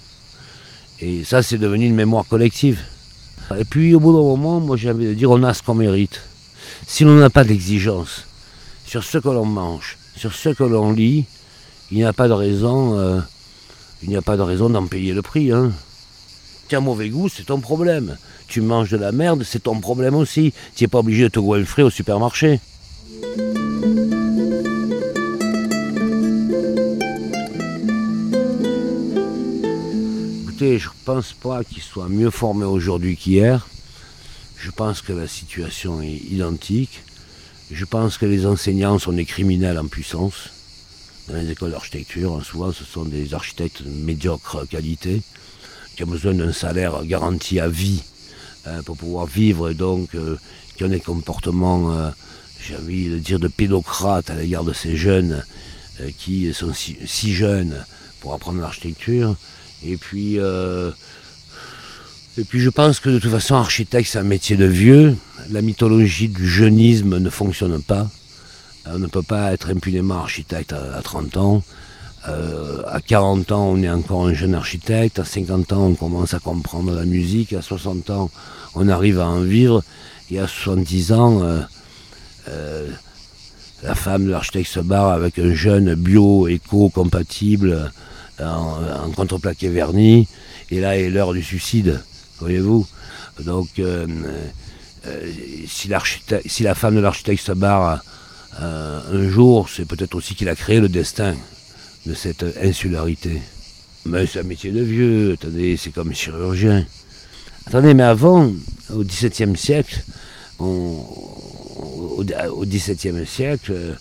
Et 1.00 1.24
ça, 1.24 1.42
c'est 1.42 1.58
devenu 1.58 1.86
une 1.86 1.94
mémoire 1.94 2.26
collective. 2.26 2.80
Et 3.58 3.64
puis, 3.64 3.94
au 3.94 4.00
bout 4.00 4.12
d'un 4.12 4.22
moment, 4.22 4.60
moi 4.60 4.76
j'ai 4.76 4.90
envie 4.90 5.06
de 5.06 5.14
dire, 5.14 5.30
on 5.30 5.42
a 5.42 5.54
ce 5.54 5.62
qu'on 5.62 5.74
mérite. 5.74 6.20
Si 6.86 7.04
l'on 7.04 7.14
n'a 7.14 7.30
pas 7.30 7.44
d'exigence 7.44 8.26
sur 8.84 9.02
ce 9.02 9.16
que 9.18 9.28
l'on 9.28 9.46
mange, 9.46 9.96
sur 10.16 10.34
ce 10.34 10.50
que 10.50 10.64
l'on 10.64 10.92
lit, 10.92 11.24
il 11.90 11.96
n'y 11.96 12.04
a 12.04 12.12
pas 12.12 12.28
de 12.28 12.34
raison 12.34 13.22
il 14.02 14.08
n'y 14.08 14.16
a 14.16 14.22
pas 14.22 14.36
de 14.36 14.42
raison 14.42 14.68
d'en 14.68 14.86
payer 14.86 15.12
le 15.12 15.22
prix. 15.22 15.52
Hein. 15.52 15.72
Tu 16.72 16.76
as 16.76 16.80
mauvais 16.80 17.10
goût, 17.10 17.28
c'est 17.28 17.44
ton 17.44 17.60
problème. 17.60 18.16
Tu 18.48 18.62
manges 18.62 18.88
de 18.88 18.96
la 18.96 19.12
merde, 19.12 19.42
c'est 19.44 19.64
ton 19.64 19.78
problème 19.78 20.14
aussi. 20.14 20.54
Tu 20.74 20.84
n'es 20.84 20.88
pas 20.88 21.00
obligé 21.00 21.24
de 21.24 21.28
te 21.28 21.38
goinfrer 21.38 21.82
au 21.82 21.90
supermarché. 21.90 22.60
Écoutez, 30.44 30.78
je 30.78 30.88
ne 30.88 31.04
pense 31.04 31.34
pas 31.34 31.62
qu'il 31.62 31.82
soit 31.82 32.08
mieux 32.08 32.30
formé 32.30 32.64
aujourd'hui 32.64 33.18
qu'hier. 33.18 33.68
Je 34.56 34.70
pense 34.70 35.02
que 35.02 35.12
la 35.12 35.28
situation 35.28 36.00
est 36.00 36.22
identique. 36.30 37.02
Je 37.70 37.84
pense 37.84 38.16
que 38.16 38.24
les 38.24 38.46
enseignants 38.46 38.98
sont 38.98 39.12
des 39.12 39.26
criminels 39.26 39.78
en 39.78 39.88
puissance 39.88 40.48
dans 41.28 41.34
les 41.34 41.50
écoles 41.50 41.70
d'architecture, 41.70 42.44
souvent 42.44 42.72
ce 42.72 42.84
sont 42.84 43.04
des 43.04 43.32
architectes 43.32 43.82
de 43.82 43.88
médiocre 43.88 44.66
qualité 44.68 45.22
qui 45.96 46.04
ont 46.04 46.08
besoin 46.08 46.34
d'un 46.34 46.52
salaire 46.52 47.04
garanti 47.04 47.60
à 47.60 47.68
vie 47.68 48.02
hein, 48.66 48.82
pour 48.84 48.96
pouvoir 48.96 49.26
vivre 49.26 49.70
et 49.70 49.74
donc 49.74 50.14
euh, 50.14 50.36
qui 50.76 50.84
ont 50.84 50.88
des 50.88 51.00
comportements, 51.00 51.92
euh, 51.92 52.10
j'ai 52.60 52.76
envie 52.76 53.08
de 53.08 53.18
dire, 53.18 53.38
de 53.38 53.48
pédocrates 53.48 54.30
à 54.30 54.34
l'égard 54.34 54.64
de 54.64 54.72
ces 54.72 54.96
jeunes 54.96 55.44
euh, 56.00 56.10
qui 56.18 56.52
sont 56.54 56.72
si, 56.72 57.34
jeunes 57.34 57.84
pour 58.20 58.34
apprendre 58.34 58.60
l'architecture. 58.60 59.36
Et 59.84 59.96
puis, 59.96 60.38
et 62.38 62.44
puis 62.44 62.60
je 62.60 62.70
pense 62.70 62.98
que 63.00 63.10
de 63.10 63.18
toute 63.18 63.30
façon, 63.30 63.56
architecte, 63.56 64.08
c'est 64.08 64.18
un 64.18 64.22
métier 64.22 64.56
de 64.56 64.64
vieux. 64.64 65.16
La 65.50 65.60
mythologie 65.60 66.28
du 66.28 66.48
jeunisme 66.48 67.18
ne 67.18 67.30
fonctionne 67.30 67.82
pas. 67.82 68.08
On 68.86 68.98
ne 68.98 69.06
peut 69.06 69.22
pas 69.22 69.52
être 69.52 69.70
impunément 69.70 70.14
architecte 70.14 70.72
à, 70.72 71.00
30 71.02 71.36
ans. 71.36 71.62
Euh, 72.28 72.82
à 72.86 73.00
40 73.00 73.50
ans, 73.52 73.66
on 73.66 73.82
est 73.82 73.90
encore 73.90 74.26
un 74.26 74.34
jeune 74.34 74.54
architecte. 74.54 75.18
À 75.18 75.24
50 75.24 75.72
ans, 75.72 75.86
on 75.86 75.94
commence 75.94 76.34
à 76.34 76.38
comprendre 76.38 76.94
la 76.94 77.04
musique. 77.04 77.52
À 77.52 77.62
60 77.62 78.10
ans, 78.10 78.30
on 78.74 78.88
arrive 78.88 79.20
à 79.20 79.26
en 79.26 79.40
vivre. 79.40 79.82
Et 80.30 80.38
à 80.38 80.46
70 80.46 81.12
ans, 81.12 81.42
euh, 81.42 81.60
euh, 82.48 82.88
la 83.82 83.94
femme 83.94 84.26
de 84.26 84.30
l'architecte 84.30 84.70
se 84.70 84.80
barre 84.80 85.10
avec 85.10 85.38
un 85.38 85.52
jeune 85.52 85.94
bio, 85.94 86.48
éco, 86.48 86.88
compatible, 86.88 87.90
en, 88.40 89.10
contreplaqué 89.14 89.68
verni. 89.68 90.28
Et 90.70 90.80
là 90.80 90.96
est 90.96 91.10
l'heure 91.10 91.32
du 91.32 91.42
suicide, 91.42 92.00
voyez-vous. 92.38 92.86
Donc, 93.40 93.68
si, 95.66 95.90
si, 96.46 96.62
la 96.62 96.74
femme 96.74 96.96
de 96.96 97.00
l'architecte 97.00 97.44
se 97.44 97.52
barre 97.52 98.02
euh, 98.60 99.00
un 99.10 99.28
jour, 99.28 99.68
c'est 99.68 99.86
peut-être 99.86 100.14
aussi 100.14 100.34
qu'il 100.34 100.48
a 100.48 100.54
créé 100.54 100.80
le 100.80 100.88
destin. 100.88 101.34
De 102.06 102.14
cette 102.14 102.44
insularité. 102.62 103.40
Mais 104.04 104.26
c'est 104.26 104.40
un 104.40 104.44
métier 104.44 104.72
de 104.72 104.82
vieux, 104.82 105.32
attendez, 105.32 105.76
c'est 105.76 105.90
comme 105.90 106.12
chirurgien. 106.12 106.84
Attendez, 107.66 107.94
mais 107.94 108.02
avant, 108.02 108.52
au 108.92 109.04
XVIIe 109.04 109.56
siècle, 109.56 110.02
XVIIe 112.64 113.26
siècle, 113.26 113.96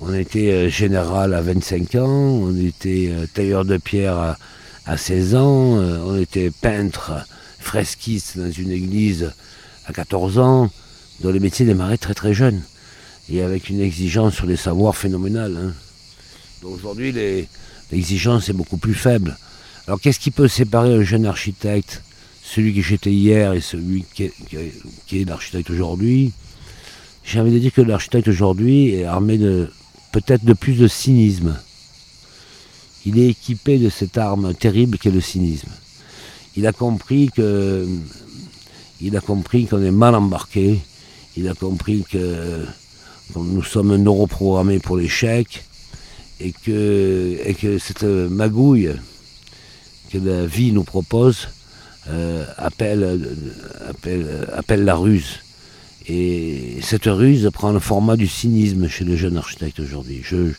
on 0.00 0.12
était 0.14 0.50
euh, 0.50 0.68
général 0.68 1.34
à 1.34 1.42
25 1.42 1.94
ans, 1.96 2.08
on 2.08 2.56
était 2.56 3.10
euh, 3.10 3.26
tailleur 3.32 3.64
de 3.64 3.76
pierre 3.76 4.36
à, 4.86 4.96
16 4.96 5.34
ans, 5.36 5.76
euh, 5.76 5.98
on 6.04 6.18
était 6.18 6.50
peintre, 6.50 7.12
fresquiste 7.60 8.38
dans 8.38 8.50
une 8.50 8.72
église 8.72 9.32
à 9.86 9.92
14 9.92 10.38
ans, 10.38 10.70
dont 11.20 11.30
les 11.30 11.40
métiers 11.40 11.66
démarraient 11.66 11.98
très 11.98 12.14
très 12.14 12.34
jeunes, 12.34 12.62
et 13.30 13.42
avec 13.42 13.68
une 13.68 13.80
exigence 13.80 14.34
sur 14.34 14.46
les 14.46 14.56
savoirs 14.56 14.96
phénoménale. 14.96 15.56
Hein. 15.56 15.72
Aujourd'hui, 16.64 17.12
l'exigence 17.90 18.48
est 18.48 18.52
beaucoup 18.52 18.76
plus 18.76 18.94
faible. 18.94 19.36
Alors 19.86 20.00
qu'est-ce 20.00 20.20
qui 20.20 20.30
peut 20.30 20.46
séparer 20.46 20.94
un 20.94 21.02
jeune 21.02 21.26
architecte, 21.26 22.02
celui 22.44 22.72
qui 22.72 22.82
j'étais 22.82 23.10
hier 23.10 23.52
et 23.52 23.60
celui 23.60 24.04
qui 24.14 24.24
est, 24.24 25.24
l'architecte 25.24 25.70
aujourd'hui? 25.70 26.32
J'ai 27.24 27.40
envie 27.40 27.52
de 27.52 27.58
dire 27.58 27.72
que 27.72 27.80
l'architecte 27.80 28.28
aujourd'hui 28.28 28.90
est 28.90 29.04
armé 29.04 29.38
de 29.38 29.70
peut-être 30.12 30.44
de 30.44 30.52
plus 30.52 30.74
de 30.74 30.86
cynisme. 30.86 31.56
Il 33.06 33.18
est 33.18 33.28
équipé 33.28 33.78
de 33.78 33.88
cette 33.88 34.16
arme 34.16 34.54
terrible 34.54 34.98
qu'est 34.98 35.10
le 35.10 35.20
cynisme. 35.20 35.70
Il 36.56 36.66
a 36.68 36.72
compris 36.72 37.30
que 37.34 37.88
il 39.00 39.16
a 39.16 39.20
compris 39.20 39.66
qu'on 39.66 39.82
est 39.82 39.90
mal 39.90 40.14
embarqué. 40.14 40.78
Il 41.36 41.48
a 41.48 41.54
compris 41.54 42.04
que, 42.08 42.64
nous 43.34 43.64
sommes 43.64 43.96
neuroprogrammés 43.96 44.78
pour 44.78 44.96
l'échec 44.96 45.64
et 46.42 46.52
que, 46.52 47.38
et 47.44 47.54
que 47.54 47.78
cette 47.78 48.02
magouille 48.02 48.90
que 50.10 50.18
la 50.18 50.46
vie 50.46 50.72
nous 50.72 50.84
propose 50.84 51.48
euh, 52.10 52.44
appelle, 52.56 53.20
appelle, 53.88 54.48
appelle 54.54 54.84
la 54.84 54.96
ruse. 54.96 55.38
Et 56.08 56.78
cette 56.82 57.04
ruse 57.04 57.48
prend 57.52 57.70
le 57.70 57.78
format 57.78 58.16
du 58.16 58.26
cynisme 58.26 58.88
chez 58.88 59.04
les 59.04 59.16
jeunes 59.16 59.36
architectes 59.36 59.78
aujourd'hui. 59.78 60.20
Je, 60.24 60.52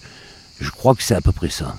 je 0.60 0.72
crois 0.72 0.96
que 0.96 1.04
c'est 1.04 1.16
à 1.16 1.22
peu 1.22 1.34
près 1.34 1.50
ça. 1.50 1.76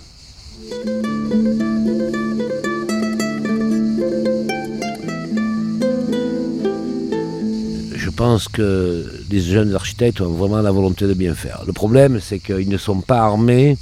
Je 7.97 8.11
pense 8.11 8.49
que 8.49 9.11
les 9.31 9.41
jeunes 9.41 9.75
architectes 9.75 10.21
ont 10.21 10.31
vraiment 10.31 10.61
la 10.61 10.71
volonté 10.71 11.07
de 11.07 11.15
bien 11.15 11.35
faire. 11.35 11.63
Le 11.67 11.73
problème, 11.73 12.21
c'est 12.21 12.39
qu'ils 12.39 12.69
ne 12.69 12.79
sont 12.79 13.01
pas 13.01 13.21
armés 13.21 13.77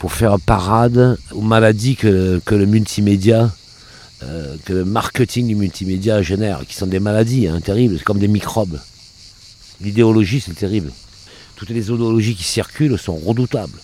pour 0.00 0.14
faire 0.14 0.40
parade 0.40 1.18
aux 1.30 1.42
maladies 1.42 1.94
que, 1.94 2.40
le 2.50 2.64
multimédia, 2.64 3.50
euh, 4.22 4.56
que 4.64 4.72
le 4.72 4.86
marketing 4.86 5.46
du 5.48 5.54
multimédia 5.54 6.22
génère, 6.22 6.62
qui 6.66 6.74
sont 6.74 6.86
des 6.86 7.00
maladies 7.00 7.48
hein, 7.48 7.60
terribles, 7.60 7.98
c'est 7.98 8.04
comme 8.04 8.18
des 8.18 8.26
microbes. 8.26 8.80
L'idéologie, 9.82 10.40
c'est 10.40 10.54
terrible. 10.54 10.90
Toutes 11.54 11.68
les 11.68 11.90
idéologies 11.90 12.34
qui 12.34 12.44
circulent 12.44 12.98
sont 12.98 13.14
redoutables, 13.14 13.78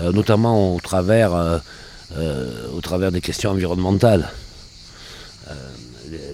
euh, 0.00 0.10
notamment 0.10 0.74
au 0.74 0.80
travers, 0.80 1.34
euh, 1.34 2.68
au 2.74 2.80
travers 2.80 3.12
des 3.12 3.20
questions 3.20 3.50
environnementales. 3.50 4.30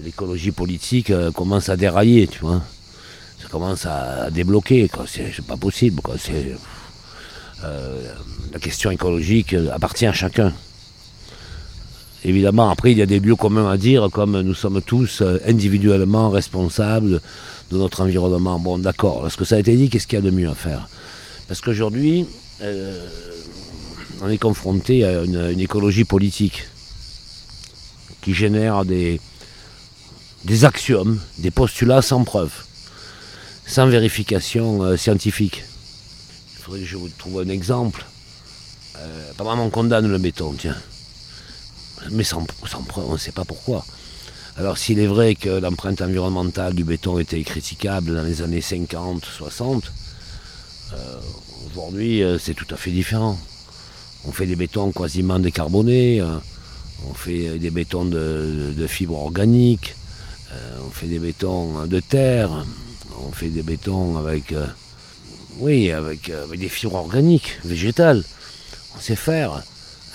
L'écologie 0.03 0.51
politique 0.51 1.11
commence 1.33 1.67
à 1.67 1.75
dérailler, 1.75 2.27
tu 2.27 2.39
vois. 2.39 2.61
Ça 3.41 3.47
commence 3.49 3.85
à, 3.85 4.29
débloquer, 4.31 4.89
C'est 5.07 5.45
pas 5.45 5.57
possible, 5.57 6.01
quoi. 6.01 6.15
La 7.63 8.59
question 8.59 8.91
écologique 8.91 9.55
appartient 9.71 10.05
à 10.05 10.13
chacun. 10.13 10.53
Évidemment, 12.25 12.69
après, 12.69 12.93
il 12.93 12.97
y 12.97 13.01
a 13.01 13.05
des 13.05 13.19
lieux 13.19 13.35
communs 13.35 13.69
à 13.69 13.77
dire, 13.77 14.07
comme 14.11 14.39
nous 14.41 14.53
sommes 14.53 14.81
tous 14.81 15.21
euh, 15.21 15.39
individuellement 15.45 16.29
responsables 16.29 17.19
de 17.69 17.77
notre 17.77 18.01
environnement. 18.01 18.59
Bon, 18.59 18.77
d'accord. 18.77 19.21
Lorsque 19.23 19.45
ça 19.45 19.55
a 19.55 19.59
été 19.59 19.75
dit, 19.75 19.89
qu'est-ce 19.89 20.07
qu'il 20.07 20.19
y 20.19 20.21
a 20.21 20.25
de 20.25 20.31
mieux 20.31 20.49
à 20.49 20.55
faire? 20.55 20.87
Parce 21.49 21.59
qu'aujourd'hui, 21.59 22.25
euh, 22.61 23.05
on 24.21 24.29
est 24.29 24.37
confronté 24.37 25.03
à 25.03 25.23
une, 25.23 25.59
écologie 25.59 26.05
politique 26.05 26.69
qui 28.21 28.33
génère 28.33 28.85
des, 28.85 29.19
axiomes, 30.63 31.19
des 31.39 31.51
postulats 31.51 32.01
sans 32.01 32.23
preuve, 32.23 32.53
sans 33.65 33.87
vérification 33.87 34.95
scientifique 34.95 35.63
que 36.79 36.85
je 36.85 36.97
vous 36.97 37.09
trouve 37.09 37.41
un 37.41 37.49
exemple. 37.49 38.05
Euh, 38.97 39.31
apparemment, 39.31 39.65
on 39.65 39.69
condamne 39.69 40.07
le 40.07 40.17
béton, 40.17 40.53
tiens. 40.57 40.75
Mais 42.11 42.23
sans, 42.23 42.43
preuve, 42.87 43.05
on 43.07 43.13
ne 43.13 43.17
sait 43.17 43.31
pas 43.31 43.45
pourquoi. 43.45 43.85
Alors, 44.57 44.77
s'il 44.77 44.99
est 44.99 45.07
vrai 45.07 45.35
que 45.35 45.49
l'empreinte 45.49 46.01
environnementale 46.01 46.75
du 46.75 46.83
béton 46.83 47.17
était 47.17 47.41
critiquable 47.43 48.13
dans 48.15 48.23
les 48.23 48.41
années 48.41 48.61
50, 48.61 49.25
60, 49.25 49.91
euh, 50.93 51.19
aujourd'hui, 51.71 52.21
euh, 52.21 52.37
c'est 52.37 52.53
tout 52.53 52.67
à 52.69 52.77
fait 52.77 52.91
différent. 52.91 53.37
On 54.25 54.31
fait 54.31 54.45
des 54.45 54.55
bétons 54.55 54.91
quasiment 54.91 55.39
décarbonés, 55.39 56.23
on 57.09 57.13
fait 57.13 57.59
des 57.59 57.71
bétons 57.71 58.05
de, 58.05 58.73
de 58.77 58.87
fibres 58.87 59.19
organiques, 59.19 59.95
on 60.79 60.89
fait 60.91 61.07
des 61.07 61.19
bétons 61.19 61.85
de 61.87 61.99
terre, 61.99 62.65
on 63.19 63.33
fait 63.33 63.49
des 63.49 63.63
bétons 63.63 64.15
avec 64.15 64.53
oui, 65.59 65.91
euh, 65.91 65.99
avec, 65.99 66.31
des 66.57 66.69
fibres 66.69 66.95
organiques, 66.95 67.59
végétales. 67.63 68.23
On 68.95 68.99
sait 68.99 69.15
faire. 69.15 69.63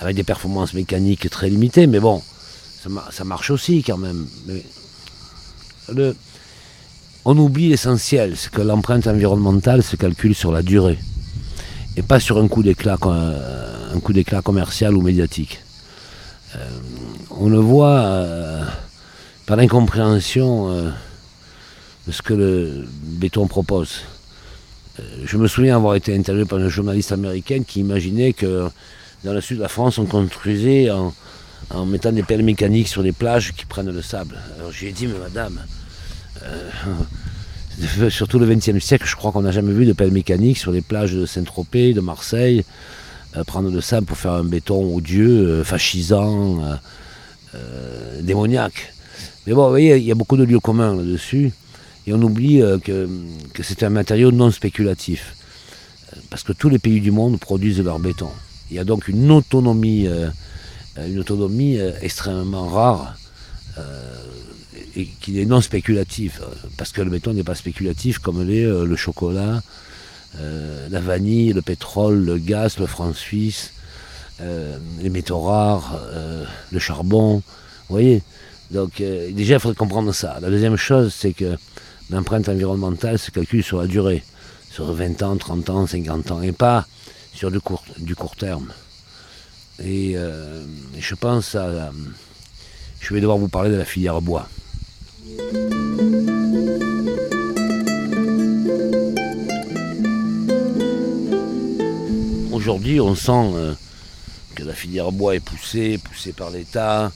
Avec 0.01 0.15
des 0.15 0.23
performances 0.23 0.73
mécaniques 0.73 1.29
très 1.29 1.49
limitées, 1.49 1.85
mais 1.85 1.99
bon, 1.99 2.21
ça, 3.11 3.23
marche 3.25 3.51
aussi 3.51 3.83
quand 3.83 3.97
même. 3.97 4.27
on 7.25 7.37
oublie 7.37 7.67
l'essentiel, 7.67 8.37
c'est 8.37 8.49
que 8.49 8.61
l'empreinte 8.61 9.07
environnementale 9.07 9.83
se 9.83 9.97
calcule 9.97 10.33
sur 10.33 10.53
la 10.53 10.61
durée 10.61 10.97
et 11.97 12.01
pas 12.01 12.21
sur 12.21 12.37
un 12.37 12.47
coup 12.47 12.63
d'éclat, 12.63 12.97
euh, 13.07 13.93
un 13.93 14.41
commercial 14.41 14.95
ou 14.95 15.01
médiatique. 15.01 15.59
Euh, 16.55 16.69
on 17.31 17.49
le 17.49 17.59
voit 17.59 18.23
par 19.45 19.57
l'incompréhension 19.57 20.73
de 22.07 22.11
ce 22.11 22.21
que 22.21 22.33
le 22.33 22.87
béton 23.01 23.47
propose. 23.47 24.03
Euh, 24.99 25.23
je 25.25 25.37
me 25.37 25.47
souviens 25.47 25.75
avoir 25.75 25.95
été 25.95 26.15
interviewé 26.15 26.45
par 26.45 26.59
une 26.59 26.69
journaliste 26.69 27.11
américaine 27.11 27.65
qui 27.65 27.79
imaginait 27.79 28.33
que 28.33 28.69
dans 29.23 29.33
le 29.33 29.41
sud 29.41 29.57
de 29.57 29.61
la 29.61 29.67
France, 29.67 29.97
on 29.97 30.05
construisait 30.05 30.89
en, 30.91 31.13
mettant 31.85 32.11
des 32.11 32.23
pelles 32.23 32.43
mécaniques 32.43 32.87
sur 32.87 33.03
des 33.03 33.11
plages 33.11 33.53
qui 33.53 33.65
prennent 33.65 33.91
le 33.91 34.01
sable. 34.01 34.37
Alors 34.57 34.71
j'ai 34.71 34.91
dit, 34.91 35.07
mais 35.07 35.19
madame, 35.19 35.59
euh, 36.43 38.09
surtout 38.09 38.39
le 38.39 38.47
XXe 38.47 38.79
siècle, 38.79 39.05
je 39.07 39.15
crois 39.15 39.31
qu'on 39.31 39.41
n'a 39.41 39.51
jamais 39.51 39.73
vu 39.73 39.85
de 39.85 39.93
pelles 39.93 40.11
mécaniques 40.11 40.57
sur 40.57 40.71
les 40.71 40.81
plages 40.81 41.13
de 41.13 41.25
Saint-Tropez, 41.25 41.93
de 41.93 42.01
Marseille, 42.01 42.63
euh, 43.37 43.43
prendre 43.43 43.69
le 43.69 43.81
sable 43.81 44.07
pour 44.07 44.17
faire 44.17 44.33
un 44.33 44.43
béton 44.43 44.95
odieux, 44.95 45.63
fascisant, 45.63 46.61
démoniaque. 48.21 48.93
Mais 49.45 49.53
bon, 49.53 49.63
vous 49.63 49.69
voyez, 49.69 49.97
il 49.97 50.03
y 50.03 50.11
a 50.11 50.15
beaucoup 50.15 50.37
de 50.37 50.43
lieux 50.43 50.59
communs 50.59 50.95
là-dessus. 50.95 51.51
Et 52.09 52.13
on 52.13 52.21
oublie 52.23 52.63
euh, 52.63 52.79
que, 52.79 53.07
c'est 53.61 53.83
un 53.83 53.91
matériau 53.91 54.31
non 54.31 54.49
spéculatif. 54.49 55.35
Euh, 56.11 56.19
parce 56.31 56.41
que 56.41 56.53
tous 56.53 56.67
les 56.67 56.79
pays 56.79 57.01
du 57.01 57.11
monde 57.11 57.39
produisent 57.39 57.83
leur 57.83 57.99
béton. 57.99 58.31
Il 58.71 58.77
y 58.77 58.79
a 58.79 58.83
donc 58.83 59.07
une 59.07 59.29
autonomie, 59.29 60.07
euh, 60.07 60.27
une 61.05 61.19
autonomie 61.19 61.77
extrêmement 62.01 62.67
rare 62.67 63.15
et 64.95 65.05
qui 65.21 65.39
est 65.39 65.45
non 65.45 65.61
spéculative. 65.61 66.41
Parce 66.77 66.91
que 66.91 67.03
le 67.03 67.11
béton 67.11 67.33
n'est 67.33 67.43
pas 67.43 67.55
spéculatif 67.55 68.17
comme 68.17 68.43
le 68.43 68.95
chocolat, 68.95 69.61
la 70.37 70.99
vanille, 70.99 71.53
le 71.53 71.61
pétrole, 71.61 72.25
le 72.25 72.37
gaz, 72.37 72.77
le 72.77 72.87
franc 72.87 73.13
suisse, 73.13 73.71
les 74.39 75.09
métaux 75.09 75.39
rares, 75.39 76.01
le 76.71 76.79
charbon. 76.79 77.35
Vous 77.87 77.95
voyez? 77.95 78.21
Donc 78.71 78.97
déjà, 78.97 79.55
il 79.55 79.59
faudrait 79.59 79.77
comprendre 79.77 80.11
ça. 80.11 80.39
La 80.41 80.49
deuxième 80.49 80.75
chose, 80.75 81.13
c'est 81.17 81.31
que 81.31 81.55
L'empreinte 82.09 82.49
environnementale 82.49 83.19
se 83.19 83.29
calcule 83.29 83.63
sur 83.63 83.79
la 83.79 83.87
durée, 83.87 84.23
sur 84.71 84.91
20 84.91 85.21
ans, 85.21 85.37
30 85.37 85.69
ans, 85.69 85.87
50 85.87 86.31
ans, 86.31 86.41
et 86.41 86.51
pas 86.51 86.87
sur 87.33 87.51
du 87.51 87.59
court, 87.61 88.35
terme. 88.37 88.73
Et 89.83 90.13
euh, 90.15 90.63
je 90.97 91.15
pense 91.15 91.55
à... 91.55 91.91
je 92.99 93.13
vais 93.13 93.21
devoir 93.21 93.37
vous 93.37 93.47
parler 93.47 93.69
de 93.69 93.75
la 93.75 93.85
filière 93.85 94.21
bois. 94.21 94.49
Aujourd'hui, 102.51 102.99
on 102.99 103.15
sent 103.15 103.31
euh, 103.55 103.73
que 104.55 104.63
la 104.63 104.73
filière 104.73 105.11
bois 105.11 105.35
est 105.35 105.39
poussée, 105.39 105.97
poussée 105.97 106.33
par 106.33 106.49
l'État, 106.49 107.11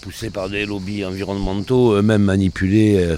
poussée, 0.00 0.30
par 0.30 0.48
des 0.48 0.66
lobbies 0.66 1.04
environnementaux, 1.04 1.92
eux-mêmes 1.92 2.24
manipulés 2.24 2.96
euh, 2.96 3.16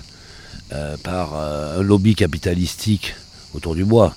euh, 0.73 0.97
par 0.97 1.37
euh, 1.37 1.79
un 1.79 1.83
lobby 1.83 2.17
capitalistique 2.17 3.15
autour 3.55 3.77
du 3.77 3.85
bois. 3.85 4.17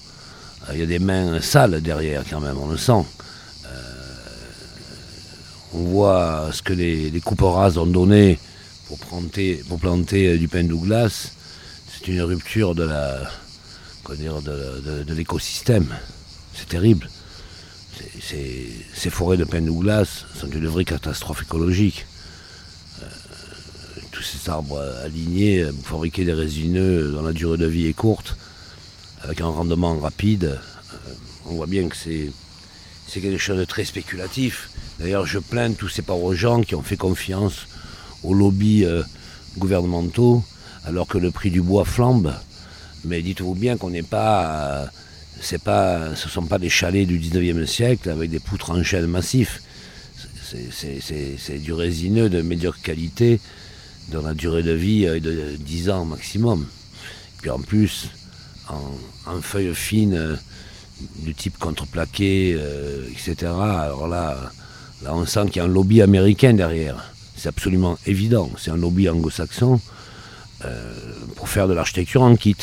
Euh, 0.68 0.72
il 0.74 0.80
y 0.80 0.84
a 0.84 0.88
des 0.88 0.98
mains 0.98 1.40
sales 1.42 1.80
derrière 1.80 2.24
quand 2.28 2.40
même, 2.40 2.58
on 2.58 2.70
le 2.70 2.78
sent. 2.78 3.06
on 5.76 5.84
voit 5.84 6.50
ce 6.52 6.64
que 6.64 6.74
les, 6.74 7.12
les 7.12 7.22
rases 7.40 7.78
ont 7.78 7.86
donné 7.86 8.40
pour 8.88 8.98
planter, 8.98 10.38
du 10.40 10.48
pain 10.48 10.64
Douglas. 10.64 11.34
C'est 11.88 12.08
une 12.08 12.22
rupture 12.22 12.74
de 12.74 12.84
l'écosystème. 15.14 15.96
C'est 16.56 16.70
terrible. 16.70 17.08
ces 18.24 19.10
forêts 19.12 19.38
de 19.38 19.44
pin 19.44 19.62
Douglas 19.62 20.26
sont 20.34 20.50
une 20.50 20.66
vraie 20.66 20.86
catastrophe 20.86 21.44
écologique. 21.44 22.08
Tous 24.20 24.26
ces 24.26 24.50
arbres 24.50 24.84
alignés 25.06 25.66
fabriquer 25.82 26.26
des 26.26 26.34
résineux 26.34 27.14
dont 27.14 27.22
la 27.22 27.32
durée 27.32 27.58
de 27.58 27.66
vie 27.66 27.88
est 27.88 27.94
courte, 27.94 28.36
avec 29.22 29.40
un 29.40 29.48
rendement 29.48 29.98
rapide, 29.98 30.60
euh, 30.94 31.14
on 31.46 31.54
voit 31.54 31.68
bien 31.68 31.88
que 31.88 31.96
c'est 31.96 33.22
quelque 33.22 33.38
chose 33.38 33.58
de 33.58 33.64
très 33.64 33.86
spéculatif. 33.86 34.72
D'ailleurs, 35.00 35.26
je 35.26 35.40
plains 35.40 35.72
tous 35.72 35.88
ces 35.88 36.02
pauvres 36.02 36.34
gens 36.34 36.64
qui 36.64 36.76
ont 36.76 36.82
fait 36.82 36.98
confiance 36.98 37.68
aux 38.26 38.34
lobbies 38.34 38.84
euh, 38.84 39.04
gouvernementaux 39.58 40.44
alors 40.84 41.08
que 41.08 41.18
le 41.18 41.32
prix 41.32 41.50
du 41.50 41.62
bois 41.62 41.86
flambe. 41.86 42.34
Mais 43.06 43.22
dites-vous 43.22 43.56
bien 43.56 43.78
qu'on 43.78 43.92
n'est 43.92 44.04
pas, 44.04 44.90
euh, 45.50 45.58
pas, 45.64 46.14
ce 46.18 46.26
ne 46.26 46.30
sont 46.30 46.46
pas 46.46 46.60
des 46.60 46.70
chalets 46.70 47.08
du 47.08 47.20
19e 47.20 47.66
siècle 47.66 48.10
avec 48.10 48.30
des 48.30 48.42
poutres 48.42 48.72
en 48.72 48.84
chêne 48.84 49.06
massif. 49.06 49.62
C'est 50.44 51.60
du 51.60 51.72
résineux 51.72 52.28
de 52.28 52.42
médiocre 52.42 52.82
qualité 52.82 53.40
dont 54.12 54.22
la 54.22 54.34
durée 54.34 54.64
de 54.64 54.72
vie 54.72 55.06
est 55.06 55.20
de 55.20 55.56
10 55.58 55.90
ans 55.90 56.06
maximum. 56.06 56.66
Puis 57.42 57.50
en 57.50 57.60
plus, 57.60 58.10
en, 58.68 59.42
feuilles 59.42 59.74
fines 59.74 60.38
du 61.20 61.34
type 61.34 61.58
contreplaqué, 61.58 62.56
euh, 62.58 63.08
etc. 63.12 63.52
Alors 63.52 64.08
là, 64.08 64.38
là, 65.04 65.16
on 65.16 65.26
sent 65.26 65.46
qu'il 65.48 65.58
y 65.58 65.60
a 65.60 65.64
un 65.64 65.68
lobby 65.68 66.02
américain 66.02 66.54
derrière. 66.54 67.12
C'est 67.36 67.48
absolument 67.50 67.98
évident. 68.06 68.50
C'est 68.58 68.72
un 68.72 68.78
lobby 68.78 69.08
anglo-saxon 69.08 69.80
euh, 70.66 70.94
pour 71.36 71.48
faire 71.48 71.68
de 71.68 71.74
l'architecture 71.74 72.22
en 72.22 72.36
kit. 72.36 72.58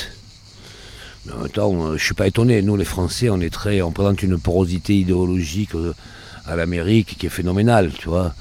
Mais 1.24 1.32
en 1.32 1.38
même 1.38 1.48
temps, 1.48 1.72
euh, 1.72 1.88
je 1.88 1.92
ne 1.94 1.98
suis 1.98 2.14
pas 2.14 2.26
étonné. 2.26 2.60
Nous, 2.60 2.76
les 2.76 2.84
Français, 2.84 3.30
on 3.30 3.40
est 3.40 3.52
très, 3.52 3.80
on 3.80 3.92
présente 3.92 4.22
une 4.22 4.38
porosité 4.38 4.98
idéologique 4.98 5.70
à 6.44 6.56
l'Amérique 6.56 7.16
qui 7.18 7.26
est 7.26 7.30
phénoménale, 7.30 7.90
tu 7.98 8.08
vois. 8.08 8.34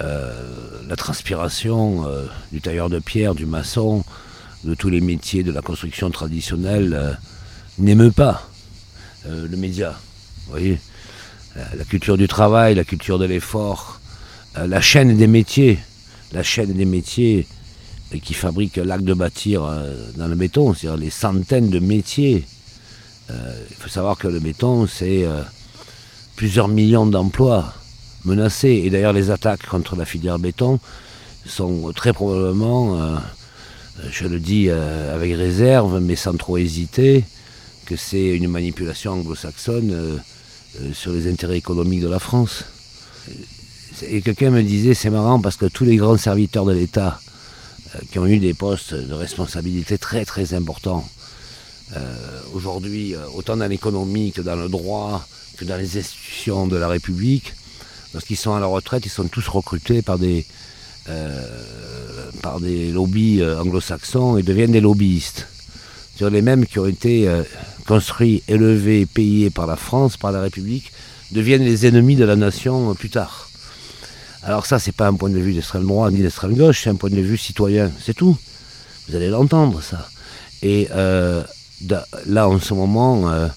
La 0.00 0.96
transpiration 0.96 2.04
du 2.50 2.60
tailleur 2.60 2.90
de 2.90 2.98
pierre, 2.98 3.34
du 3.34 3.46
maçon, 3.46 4.04
de 4.64 4.74
tous 4.74 4.90
les 4.90 5.00
métiers 5.00 5.42
de 5.42 5.52
la 5.52 5.62
construction 5.62 6.10
traditionnelle 6.10 7.18
n'émeut 7.78 8.10
pas. 8.10 8.48
Euh, 9.28 9.46
le 9.48 9.56
média. 9.56 9.94
Vous 10.44 10.50
voyez 10.50 10.80
La 11.54 11.84
culture 11.84 12.16
du 12.16 12.26
travail, 12.26 12.74
la 12.74 12.84
culture 12.84 13.20
de 13.20 13.24
l'effort, 13.24 14.00
euh, 14.56 14.66
la 14.66 14.80
chaîne 14.80 15.16
des 15.16 15.28
métiers, 15.28 15.78
la 16.32 16.42
chaîne 16.42 16.72
des 16.72 16.84
métiers 16.84 17.46
qui 18.22 18.34
fabrique 18.34 18.76
l'acte 18.76 19.04
de 19.04 19.14
bâtir 19.14 19.64
euh, 19.64 19.94
dans 20.16 20.26
le 20.26 20.34
béton, 20.34 20.74
c'est-à-dire 20.74 20.98
les 20.98 21.10
centaines 21.10 21.70
de 21.70 21.78
métiers. 21.78 22.44
Il 23.30 23.76
faut 23.76 23.88
savoir 23.88 24.18
que 24.18 24.28
le 24.28 24.40
béton, 24.40 24.86
c'est 24.86 25.24
plusieurs 26.36 26.68
millions 26.68 27.06
d'emplois 27.06 27.72
menacés. 28.24 28.82
Et 28.84 28.90
d'ailleurs, 28.90 29.12
les 29.12 29.30
attaques 29.30 29.66
contre 29.66 29.96
la 29.96 30.04
filière 30.04 30.38
béton 30.38 30.78
sont 31.46 31.92
très 31.94 32.12
probablement, 32.12 33.18
je 34.10 34.28
le 34.28 34.38
dis 34.38 34.70
avec 34.70 35.36
réserve, 35.36 36.00
mais 36.00 36.14
sans 36.14 36.36
trop 36.36 36.56
hésiter, 36.56 37.24
que 37.86 37.96
c'est 37.96 38.36
une 38.36 38.48
manipulation 38.48 39.12
anglo-saxonne 39.12 39.90
euh, 39.92 40.16
euh, 40.80 40.92
sur 40.92 41.12
les 41.12 41.30
intérêts 41.30 41.58
économiques 41.58 42.00
de 42.00 42.08
la 42.08 42.18
France. 42.18 42.64
Et 44.02 44.22
quelqu'un 44.22 44.50
me 44.50 44.62
disait, 44.62 44.94
c'est 44.94 45.10
marrant 45.10 45.40
parce 45.40 45.56
que 45.56 45.66
tous 45.66 45.84
les 45.84 45.96
grands 45.96 46.16
serviteurs 46.16 46.64
de 46.64 46.72
l'État 46.72 47.20
euh, 47.94 47.98
qui 48.10 48.18
ont 48.18 48.26
eu 48.26 48.38
des 48.38 48.54
postes 48.54 48.94
de 48.94 49.12
responsabilité 49.12 49.98
très 49.98 50.24
très 50.24 50.54
importants, 50.54 51.08
aujourd'hui, 52.54 53.14
autant 53.34 53.58
dans 53.58 53.66
l'économie 53.66 54.32
que 54.32 54.40
dans 54.40 54.56
le 54.56 54.70
droit, 54.70 55.28
que 55.58 55.66
dans 55.66 55.76
les 55.76 55.98
institutions 55.98 56.66
de 56.66 56.78
la 56.78 56.88
République, 56.88 57.52
lorsqu'ils 58.12 58.36
sont 58.36 58.54
à 58.54 58.60
la 58.60 58.66
retraite, 58.66 59.04
ils 59.06 59.10
sont 59.10 59.28
tous 59.28 59.46
recrutés 59.48 60.02
par 60.02 60.18
des, 60.18 60.46
par 62.42 62.60
des 62.60 62.90
lobbies 62.90 63.42
anglo-saxons 63.44 64.36
et 64.38 64.42
deviennent 64.42 64.72
des 64.72 64.80
lobbyistes. 64.80 65.46
C'est 66.16 66.28
les 66.30 66.42
mêmes 66.42 66.66
qui 66.66 66.78
ont 66.78 66.86
été 66.86 67.28
construits, 67.86 68.42
élevés, 68.46 69.06
payés 69.06 69.50
par 69.50 69.66
la 69.66 69.76
France, 69.76 70.16
par 70.16 70.30
la 70.32 70.40
République, 70.40 70.92
deviennent 71.32 71.64
les 71.64 71.86
ennemis 71.86 72.16
de 72.16 72.24
la 72.24 72.36
nation 72.36 72.94
plus 72.94 73.10
tard. 73.10 73.48
Alors 74.44 74.66
ça, 74.66 74.78
c'est 74.78 74.92
pas 74.92 75.06
un 75.06 75.14
point 75.14 75.30
de 75.30 75.38
vue 75.38 75.54
d'extrême 75.54 75.86
droite 75.86 76.12
ni 76.12 76.20
d'extrême 76.20 76.54
gauche, 76.54 76.82
c'est 76.82 76.90
un 76.90 76.96
point 76.96 77.10
de 77.10 77.20
vue 77.20 77.38
citoyen, 77.38 77.90
c'est 78.04 78.14
tout. 78.14 78.36
Vous 79.08 79.16
allez 79.16 79.28
l'entendre, 79.28 79.80
ça. 79.82 80.08
Et 80.62 80.88
euh, 80.92 81.42
là, 82.26 82.48
en 82.48 82.58
ce 82.58 82.74
moment, 82.74 83.30
euh, 83.30 83.48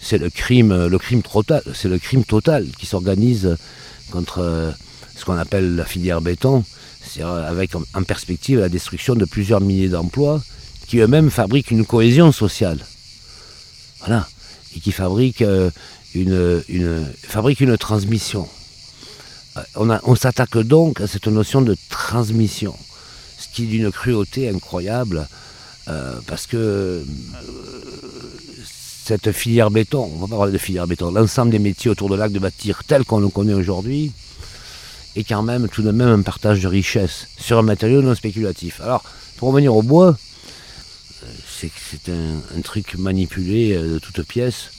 c'est 0.00 0.18
le 0.18 0.30
crime, 0.30 0.86
le 0.86 0.98
crime 0.98 1.22
total, 1.22 1.62
c'est 1.74 1.88
le 1.88 1.98
crime 1.98 2.24
total 2.24 2.66
qui 2.78 2.86
s'organise 2.86 3.56
contre 4.10 4.40
euh, 4.40 4.70
ce 5.16 5.24
qu'on 5.24 5.36
appelle 5.36 5.76
la 5.76 5.84
filière 5.84 6.20
béton, 6.20 6.64
c'est 7.02 7.22
avec 7.22 7.70
en 7.74 8.02
perspective 8.02 8.58
la 8.58 8.68
destruction 8.68 9.14
de 9.14 9.24
plusieurs 9.24 9.60
milliers 9.60 9.88
d'emplois 9.88 10.42
qui 10.86 10.98
eux-mêmes 10.98 11.30
fabriquent 11.30 11.70
une 11.70 11.84
cohésion 11.84 12.32
sociale. 12.32 12.84
Voilà. 14.00 14.26
Et 14.76 14.80
qui 14.80 14.92
fabrique, 14.92 15.42
euh, 15.42 15.70
une, 16.14 17.06
fabrique 17.22 17.60
une 17.60 17.76
transmission. 17.76 18.48
Euh, 19.56 19.62
on, 19.76 19.90
on 20.04 20.14
s'attaque 20.14 20.58
donc 20.58 21.00
à 21.00 21.06
cette 21.06 21.26
notion 21.26 21.62
de 21.62 21.76
transmission, 21.88 22.74
ce 23.38 23.48
qui 23.48 23.64
est 23.64 23.66
d'une 23.66 23.90
cruauté 23.90 24.48
incroyable, 24.48 25.26
parce 26.26 26.46
que 26.46 27.02
cette 29.08 29.32
filière 29.32 29.70
béton, 29.70 30.10
on 30.16 30.26
va 30.26 30.36
parler 30.36 30.52
de 30.52 30.58
filière 30.58 30.86
béton, 30.86 31.10
l'ensemble 31.10 31.50
des 31.50 31.58
métiers 31.58 31.90
autour 31.90 32.10
de 32.10 32.14
l'acte 32.14 32.34
de 32.34 32.38
bâtir 32.38 32.84
tel 32.86 33.06
qu'on 33.06 33.20
le 33.20 33.30
connaît 33.30 33.54
aujourd'hui, 33.54 34.12
est 35.16 35.24
quand 35.24 35.42
même 35.42 35.66
tout 35.66 35.80
de 35.80 35.90
même 35.90 36.20
un 36.20 36.20
partage 36.20 36.60
de 36.60 36.68
richesse 36.68 37.26
sur 37.38 37.56
un 37.56 37.62
matériau 37.62 38.02
non 38.02 38.14
spéculatif. 38.14 38.82
Alors, 38.82 39.02
pour 39.38 39.48
revenir 39.48 39.74
au 39.74 39.82
bois, 39.82 40.14
c'est 41.48 42.10
un, 42.10 42.60
truc 42.60 42.96
manipulé 42.98 43.74
euh, 43.74 43.94
de 43.94 43.98
toutes 43.98 44.22
pièces 44.24 44.72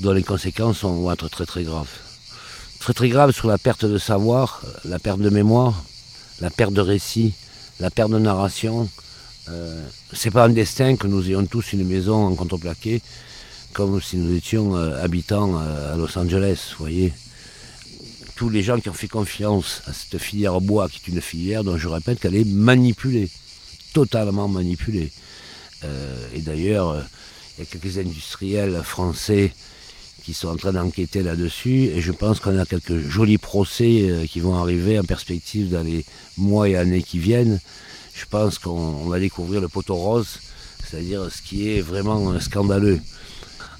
dont 0.00 0.12
les 0.12 0.22
conséquences 0.22 0.84
vont 0.84 1.12
être 1.12 1.28
très 1.28 1.44
très 1.44 1.64
graves. 1.64 1.92
Très 2.80 2.94
très 2.94 3.10
graves 3.10 3.32
sur 3.32 3.46
la 3.46 3.58
perte 3.58 3.84
de 3.84 3.98
savoir, 3.98 4.62
la 4.86 4.98
perte 4.98 5.20
de 5.20 5.28
mémoire, 5.28 5.84
la 6.40 6.48
perte 6.48 6.72
de 6.72 6.80
récit, 6.80 7.34
la 7.78 7.90
perte 7.90 8.10
de 8.10 8.18
narration. 8.18 8.88
Euh, 9.50 9.82
c'est 10.12 10.30
pas 10.30 10.44
un 10.44 10.50
destin 10.50 10.96
que 10.96 11.06
nous 11.06 11.26
ayons 11.28 11.46
tous 11.46 11.72
une 11.72 11.86
maison 11.86 12.26
en 12.26 12.34
contreplaqué 12.34 13.00
comme 13.72 14.00
si 14.00 14.16
nous 14.16 14.34
étions 14.34 14.76
euh, 14.76 15.02
habitants 15.02 15.56
à 15.56 15.96
Los 15.96 16.18
Angeles, 16.18 16.70
vous 16.70 16.84
voyez. 16.84 17.12
Tous 18.34 18.50
les 18.50 18.62
gens 18.62 18.80
qui 18.80 18.88
ont 18.88 18.94
fait 18.94 19.08
confiance 19.08 19.82
à 19.86 19.92
cette 19.92 20.18
filière 20.18 20.60
bois, 20.60 20.88
qui 20.88 20.98
est 20.98 21.12
une 21.12 21.20
filière 21.20 21.64
dont 21.64 21.76
je 21.76 21.88
répète 21.88 22.20
qu'elle 22.20 22.36
est 22.36 22.46
manipulée, 22.46 23.28
totalement 23.92 24.48
manipulée. 24.48 25.10
Euh, 25.84 26.16
et 26.34 26.40
d'ailleurs, 26.40 26.90
euh, 26.90 27.02
il 27.56 27.64
y 27.64 27.66
a 27.66 27.70
quelques 27.70 27.98
industriels 27.98 28.80
français 28.84 29.52
qui 30.24 30.34
sont 30.34 30.48
en 30.48 30.56
train 30.56 30.72
d'enquêter 30.72 31.22
là-dessus. 31.22 31.84
Et 31.94 32.00
je 32.00 32.12
pense 32.12 32.40
qu'on 32.40 32.58
a 32.58 32.66
quelques 32.66 32.98
jolis 32.98 33.38
procès 33.38 34.08
euh, 34.08 34.26
qui 34.26 34.40
vont 34.40 34.56
arriver 34.56 34.98
en 34.98 35.04
perspective 35.04 35.70
dans 35.70 35.82
les 35.82 36.04
mois 36.36 36.68
et 36.68 36.76
années 36.76 37.02
qui 37.02 37.18
viennent. 37.18 37.60
Je 38.18 38.26
pense 38.28 38.58
qu'on 38.58 39.06
va 39.06 39.20
découvrir 39.20 39.60
le 39.60 39.68
poteau 39.68 39.94
rose, 39.94 40.40
c'est-à-dire 40.84 41.30
ce 41.30 41.40
qui 41.40 41.70
est 41.70 41.80
vraiment 41.80 42.38
scandaleux. 42.40 43.00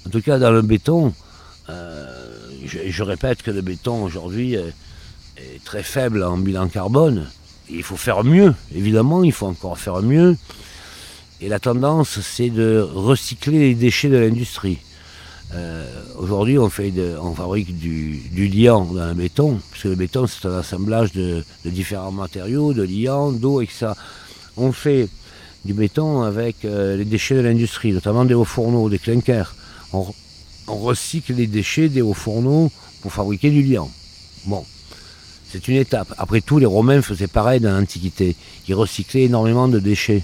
En 0.07 0.09
tout 0.09 0.21
cas, 0.21 0.39
dans 0.39 0.51
le 0.51 0.61
béton, 0.61 1.13
je, 1.67 3.03
répète 3.03 3.43
que 3.43 3.51
le 3.51 3.61
béton 3.61 4.03
aujourd'hui 4.03 4.53
est, 4.53 4.73
est 5.37 5.63
très 5.65 5.83
faible 5.83 6.23
en 6.23 6.37
bilan 6.37 6.69
carbone. 6.69 7.27
Il 7.69 7.83
faut 7.83 7.97
faire 7.97 8.23
mieux, 8.23 8.55
évidemment, 8.73 9.23
il 9.23 9.33
faut 9.33 9.47
encore 9.47 9.77
faire 9.77 10.01
mieux. 10.01 10.37
Et 11.41 11.49
la 11.49 11.59
tendance, 11.59 12.19
c'est 12.21 12.49
de 12.49 12.79
recycler 12.79 13.59
les 13.59 13.75
déchets 13.75 14.09
de 14.09 14.17
l'industrie. 14.17 14.79
Euh, 15.53 15.85
aujourd'hui, 16.17 16.59
on, 16.59 16.69
fabrique 16.69 17.77
du, 17.77 18.47
liant 18.47 18.85
dans 18.85 19.07
le 19.07 19.13
béton, 19.13 19.59
parce 19.71 19.83
que 19.83 19.87
le 19.87 19.95
béton, 19.95 20.27
c'est 20.27 20.47
un 20.47 20.57
assemblage 20.57 21.11
de, 21.13 21.43
différents 21.65 22.11
matériaux, 22.11 22.73
de 22.73 22.83
liant, 22.83 23.31
d'eau, 23.31 23.61
et 23.61 23.69
ça. 23.71 23.95
On 24.59 24.73
fait 24.73 25.07
du 25.63 25.73
béton 25.73 26.21
avec 26.21 26.65
euh, 26.65 26.97
les 26.97 27.05
déchets 27.05 27.35
de 27.35 27.39
l'industrie, 27.39 27.93
notamment 27.93 28.25
des 28.25 28.33
hauts 28.33 28.43
fourneaux, 28.45 28.89
des 28.89 28.99
clinkers. 28.99 29.55
On, 29.93 30.05
recycle 30.67 31.33
les 31.33 31.47
déchets 31.47 31.89
des 31.89 32.01
hauts 32.01 32.13
fourneaux 32.13 32.71
pour 33.01 33.11
fabriquer 33.11 33.49
du 33.49 33.63
liant. 33.63 33.89
Bon, 34.45 34.63
c'est 35.49 35.67
une 35.67 35.77
étape. 35.77 36.13
Après 36.17 36.41
tout, 36.41 36.59
les 36.59 36.67
Romains 36.67 37.01
faisaient 37.01 37.27
pareil 37.27 37.59
dans 37.59 37.71
l'Antiquité. 37.71 38.35
Ils 38.67 38.75
recyclaient 38.75 39.23
énormément 39.23 39.67
de 39.67 39.79
déchets 39.79 40.23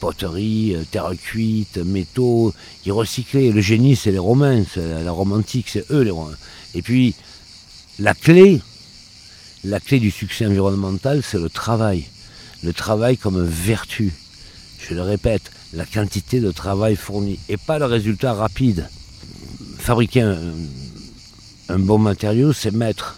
poterie, 0.00 0.74
euh, 0.74 0.82
terre 0.90 1.12
cuite, 1.16 1.78
métaux, 1.78 2.52
ils 2.84 2.90
recyclaient. 2.90 3.52
Le 3.52 3.60
génie, 3.60 3.94
c'est 3.94 4.10
les 4.10 4.18
Romains, 4.18 4.64
la 4.76 5.12
romantique, 5.12 5.68
c'est 5.68 5.88
eux 5.92 6.02
les 6.02 6.10
Romains. 6.10 6.36
Et 6.74 6.82
puis, 6.82 7.14
la 8.00 8.12
clé 8.12 8.60
du 9.64 10.10
succès 10.10 10.44
environnemental, 10.44 11.22
c'est 11.22 11.38
le 11.38 11.48
travail. 11.48 12.06
Le 12.62 12.72
travail 12.72 13.16
comme 13.16 13.44
vertu. 13.44 14.12
Je 14.78 14.94
le 14.94 15.02
répète, 15.02 15.50
la 15.72 15.84
quantité 15.84 16.40
de 16.40 16.50
travail 16.50 16.96
fourni 16.96 17.38
et 17.48 17.56
pas 17.56 17.78
le 17.78 17.86
résultat 17.86 18.34
rapide. 18.34 18.88
Fabriquer 19.78 20.20
un, 21.68 21.78
bon 21.78 21.98
matériau, 21.98 22.52
c'est 22.52 22.72
mettre 22.72 23.16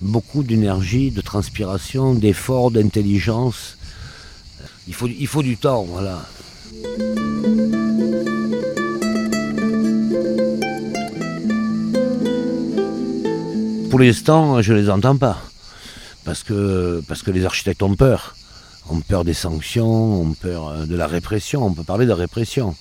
beaucoup 0.00 0.42
d'énergie, 0.42 1.10
de 1.10 1.20
transpiration, 1.20 2.14
d'effort, 2.14 2.70
d'intelligence. 2.70 3.76
Il 4.86 4.94
faut, 4.94 5.08
il 5.08 5.26
faut 5.26 5.42
du 5.42 5.56
temps, 5.56 5.82
voilà. 5.82 6.24
Pour 13.90 13.98
l'instant, 13.98 14.62
je 14.62 14.72
ne 14.72 14.78
les 14.78 14.90
entends 14.90 15.16
pas. 15.16 15.40
Parce 16.24 16.42
que, 16.42 17.02
parce 17.08 17.22
que 17.22 17.30
les 17.30 17.44
architectes 17.44 17.82
ont 17.82 17.96
peur. 17.96 18.36
Ont 18.90 19.00
peur 19.00 19.24
des 19.24 19.34
sanctions, 19.34 20.22
ont 20.22 20.32
peur 20.32 20.68
euh, 20.68 20.86
de 20.86 20.96
la 20.96 21.06
répression. 21.06 21.64
On 21.64 21.72
peut 21.72 21.84
parler 21.84 22.06
de 22.06 22.12
répression. 22.12 22.74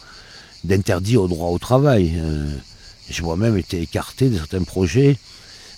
D'interdit 0.63 1.17
au 1.17 1.27
droit 1.27 1.49
au 1.49 1.59
travail. 1.59 2.13
Euh, 2.17 2.49
j'ai 3.09 3.23
moi-même 3.23 3.57
été 3.57 3.81
écarté 3.81 4.29
de 4.29 4.37
certains 4.37 4.63
projets 4.63 5.17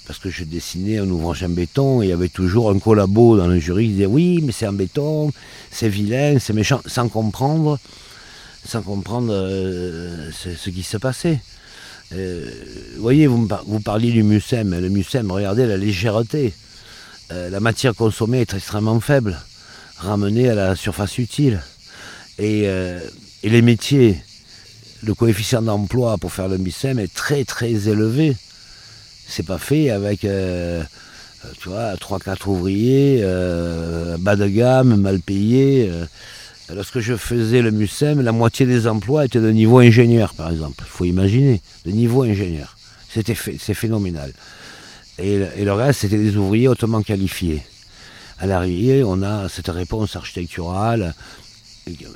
parce 0.09 0.17
que 0.17 0.31
je 0.31 0.43
dessinais 0.43 0.97
un 0.97 1.07
ouvrage 1.07 1.43
en 1.43 1.49
béton 1.49 2.01
et 2.01 2.07
il 2.07 2.09
y 2.09 2.13
avait 2.13 2.29
toujours 2.29 2.71
un 2.71 2.79
collabo 2.79 3.37
dans 3.37 3.45
le 3.45 3.59
jury 3.59 3.85
qui 3.85 3.91
disait 3.91 4.05
oui 4.07 4.41
mais 4.43 4.51
c'est 4.51 4.65
en 4.65 4.73
béton, 4.73 5.31
c'est 5.69 5.87
vilain, 5.87 6.39
c'est 6.39 6.53
méchant, 6.53 6.81
sans 6.87 7.09
comprendre, 7.09 7.77
euh, 8.73 10.31
ce 10.33 10.69
qui 10.71 10.81
se 10.81 10.97
passait. 10.97 11.39
Euh, 12.13 12.49
vous 12.95 13.03
voyez, 13.03 13.27
vous, 13.27 13.47
parliez 13.83 14.11
du 14.11 14.23
MUSEM. 14.23 14.79
Le 14.79 14.89
MUSEM, 14.89 15.31
regardez 15.31 15.67
la 15.67 15.77
légèreté. 15.77 16.53
La 17.29 17.59
matière 17.59 17.93
consommée 17.93 18.41
est 18.41 18.55
extrêmement 18.55 18.99
faible, 18.99 19.39
ramenée 19.99 20.49
à 20.49 20.55
la 20.55 20.75
surface 20.75 21.17
utile. 21.17 21.61
Et, 22.37 22.63
euh, 22.65 22.99
les 23.43 23.61
métiers, 23.61 24.17
le 25.03 25.13
coefficient 25.13 25.61
d'emploi 25.61 26.17
pour 26.17 26.33
faire 26.33 26.47
le 26.47 26.57
MUSEM 26.57 26.99
est 26.99 27.13
très 27.13 27.45
très 27.45 27.87
élevé. 27.87 28.35
C'est 29.27 29.45
pas 29.45 29.57
fait 29.57 29.91
avec 29.91 30.21
tu 30.21 31.69
vois, 31.69 31.95
3-4 31.95 32.49
ouvriers, 32.49 33.21
bas 34.19 34.35
de 34.35 34.47
gamme, 34.47 34.95
mal 34.97 35.21
payés. 35.21 35.89
Lorsque 36.73 36.99
je 36.99 37.15
faisais 37.15 37.61
le 37.61 37.71
MUSEM, 37.71 38.21
la 38.21 38.31
moitié 38.31 38.65
des 38.65 38.87
emplois 38.87 39.25
étaient 39.25 39.39
de 39.39 39.49
niveau 39.49 39.79
ingénieur, 39.79 40.33
par 40.35 40.51
exemple. 40.51 40.83
Il 40.85 40.89
faut 40.89 41.05
imaginer, 41.05 41.61
de 41.85 41.91
niveau 41.91 42.23
ingénieur. 42.23 42.77
C'était 43.09 43.35
c'est 43.35 43.73
phénoménal. 43.73 44.33
Et, 45.17 45.39
le 45.63 45.73
reste, 45.73 46.01
c'était 46.01 46.17
des 46.17 46.37
ouvriers 46.37 46.67
hautement 46.67 47.01
qualifiés. 47.01 47.63
À 48.39 48.45
l'arrivée, 48.45 49.03
on 49.03 49.21
a 49.21 49.49
cette 49.49 49.67
réponse 49.67 50.15
architecturale 50.15 51.13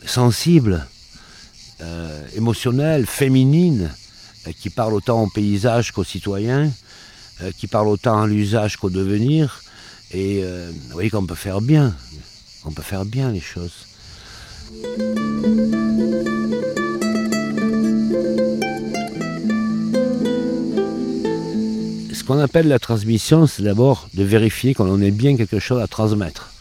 sensible, 0.05 0.85
euh, 1.81 2.25
émotionnelle, 2.35 3.05
féminine, 3.05 3.91
euh, 4.47 4.51
qui 4.57 4.69
parle 4.69 4.93
autant 4.93 5.23
au 5.23 5.27
paysage 5.27 5.91
qu'aux 5.91 6.05
citoyens, 6.05 6.71
euh, 7.41 7.51
qui 7.57 7.67
parle 7.67 7.89
autant 7.89 8.21
à 8.21 8.27
l'usage 8.27 8.77
qu'au 8.77 8.89
devenir. 8.89 9.63
Et 10.11 10.43
vous 10.43 10.91
voyez 10.91 11.09
qu'on 11.09 11.25
peut 11.25 11.33
faire 11.33 11.59
bien, 11.59 11.95
on 12.65 12.71
peut 12.71 12.83
faire 12.83 13.03
bien 13.03 13.31
les 13.31 13.41
choses. 13.41 13.87
Ce 22.23 22.27
qu'on 22.29 22.39
appelle 22.39 22.69
la 22.69 22.79
transmission, 22.79 23.47
c'est 23.47 23.63
d'abord 23.63 24.07
de 24.13 24.23
vérifier 24.23 24.73
qu'on 24.73 25.01
ait 25.01 25.11
bien 25.11 25.35
quelque 25.35 25.59
chose 25.59 25.81
à 25.81 25.87
transmettre. 25.87 26.51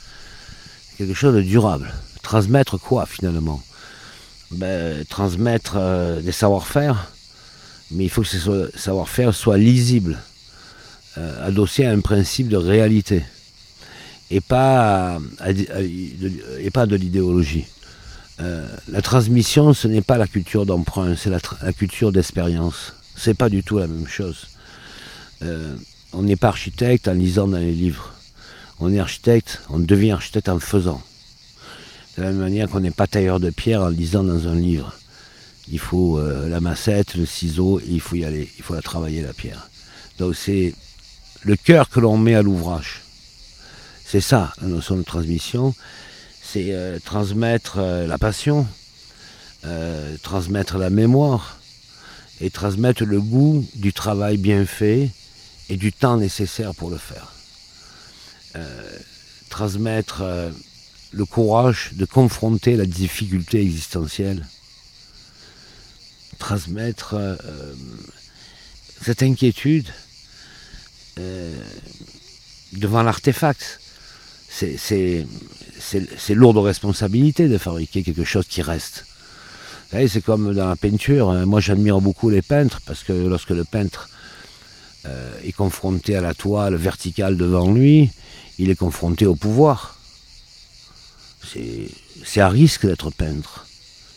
Quelque 0.98 1.14
chose 1.14 1.36
de 1.36 1.40
durable. 1.40 1.94
Transmettre 2.24 2.80
quoi 2.80 3.06
finalement? 3.06 3.62
Ben, 4.50 5.04
Transmettre 5.04 5.74
euh, 5.76 6.20
des 6.20 6.32
savoir-faire, 6.32 7.12
mais 7.92 8.02
il 8.02 8.10
faut 8.10 8.22
que 8.22 8.26
ce 8.26 8.70
savoir-faire 8.74 9.32
soit 9.32 9.56
lisible, 9.56 10.18
euh, 11.16 11.46
adossé 11.46 11.84
à 11.84 11.92
un 11.92 12.00
principe 12.00 12.48
de 12.48 12.56
réalité, 12.56 13.22
et 14.32 14.40
pas, 14.40 15.20
de 15.46 16.96
l'idéologie. 16.96 17.66
Euh, 18.40 18.66
la 18.88 19.00
transmission, 19.00 19.74
ce 19.74 19.86
n'est 19.86 20.02
pas 20.02 20.18
la 20.18 20.26
culture 20.26 20.66
d'emprunt, 20.66 21.14
c'est 21.14 21.30
la, 21.30 21.38
culture 21.72 22.10
d'expérience. 22.10 22.94
C'est 23.14 23.34
pas 23.34 23.48
du 23.48 23.62
tout 23.62 23.78
la 23.78 23.86
même 23.86 24.08
chose. 24.08 24.48
Euh, 25.44 25.74
on 26.12 26.22
n'est 26.22 26.36
pas 26.36 26.48
architecte 26.48 27.08
en 27.08 27.14
lisant 27.14 27.48
dans 27.48 27.58
les 27.58 27.72
livres. 27.72 28.12
On 28.78 28.92
est 28.92 28.98
architecte, 28.98 29.60
on 29.70 29.78
devient 29.78 30.12
architecte 30.12 30.48
en 30.48 30.58
faisant. 30.58 31.02
De 32.16 32.22
la 32.22 32.28
même 32.28 32.40
manière 32.40 32.68
qu'on 32.68 32.80
n'est 32.80 32.90
pas 32.90 33.06
tailleur 33.06 33.40
de 33.40 33.50
pierre 33.50 33.82
en 33.82 33.88
lisant 33.88 34.22
dans 34.22 34.46
un 34.46 34.54
livre. 34.54 34.94
Il 35.70 35.78
faut 35.78 36.18
euh, 36.18 36.48
la 36.48 36.60
massette, 36.60 37.14
le 37.14 37.24
ciseau, 37.24 37.80
il 37.86 38.00
faut 38.00 38.16
y 38.16 38.24
aller, 38.24 38.50
il 38.58 38.64
faut 38.64 38.74
la 38.74 38.82
travailler 38.82 39.22
la 39.22 39.32
pierre. 39.32 39.68
Donc 40.18 40.36
c'est 40.36 40.74
le 41.42 41.56
cœur 41.56 41.88
que 41.88 42.00
l'on 42.00 42.18
met 42.18 42.34
à 42.34 42.42
l'ouvrage. 42.42 43.02
C'est 44.04 44.20
ça 44.20 44.52
la 44.60 44.68
notion 44.68 44.96
de 44.96 45.02
transmission 45.02 45.74
c'est 46.44 46.74
euh, 46.74 46.98
transmettre 47.02 47.78
la 47.78 48.18
passion, 48.18 48.66
transmettre 50.22 50.76
la 50.76 50.90
mémoire 50.90 51.58
et 52.42 52.50
transmettre 52.50 53.04
le 53.04 53.20
goût 53.20 53.64
du 53.76 53.92
travail 53.92 54.36
bien 54.36 54.66
fait 54.66 55.10
et 55.68 55.76
du 55.76 55.92
temps 55.92 56.16
nécessaire 56.16 56.74
pour 56.74 56.90
le 56.90 56.98
faire. 56.98 57.32
transmettre 59.48 60.22
le 61.12 61.24
courage 61.26 61.90
de 61.94 62.04
confronter 62.04 62.76
la 62.76 62.86
difficulté 62.86 63.60
existentielle. 63.60 64.46
Transmettre 66.38 67.16
cette 69.00 69.22
inquiétude 69.22 69.88
devant 72.72 73.02
l'artefact 73.02 73.80
c'est 74.52 76.34
lourd 76.34 76.54
de 76.54 76.58
responsabilité 76.58 77.48
de 77.48 77.58
fabriquer 77.58 78.02
quelque 78.02 78.24
chose 78.24 78.46
qui 78.46 78.62
reste. 78.62 79.06
C'est 79.90 80.24
comme 80.24 80.54
dans 80.54 80.68
la 80.68 80.76
peinture. 80.76 81.30
Hein. 81.30 81.44
Moi, 81.46 81.60
j'admire 81.60 82.00
beaucoup 82.00 82.30
les 82.30 82.42
peintres 82.42 82.80
parce 82.86 83.02
que 83.02 83.12
lorsque 83.12 83.50
le 83.50 83.64
peintre 83.64 84.08
euh, 85.06 85.32
est 85.44 85.52
confronté 85.52 86.16
à 86.16 86.20
la 86.20 86.34
toile 86.34 86.76
verticale 86.76 87.36
devant 87.36 87.72
lui, 87.72 88.10
il 88.58 88.70
est 88.70 88.76
confronté 88.76 89.26
au 89.26 89.34
pouvoir. 89.34 89.98
C'est 92.24 92.40
à 92.40 92.48
risque 92.48 92.86
d'être 92.86 93.10
peintre. 93.10 93.66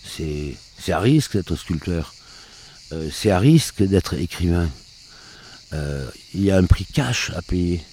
C'est 0.06 0.56
à 0.92 1.00
risque 1.00 1.34
d'être 1.34 1.56
sculpteur. 1.56 2.14
Euh, 2.92 3.10
c'est 3.12 3.32
à 3.32 3.40
risque 3.40 3.82
d'être 3.82 4.14
écrivain. 4.14 4.70
Euh, 5.74 6.08
il 6.34 6.44
y 6.44 6.52
a 6.52 6.58
un 6.58 6.66
prix 6.66 6.86
cash 6.86 7.32
à 7.36 7.42
payer 7.42 7.84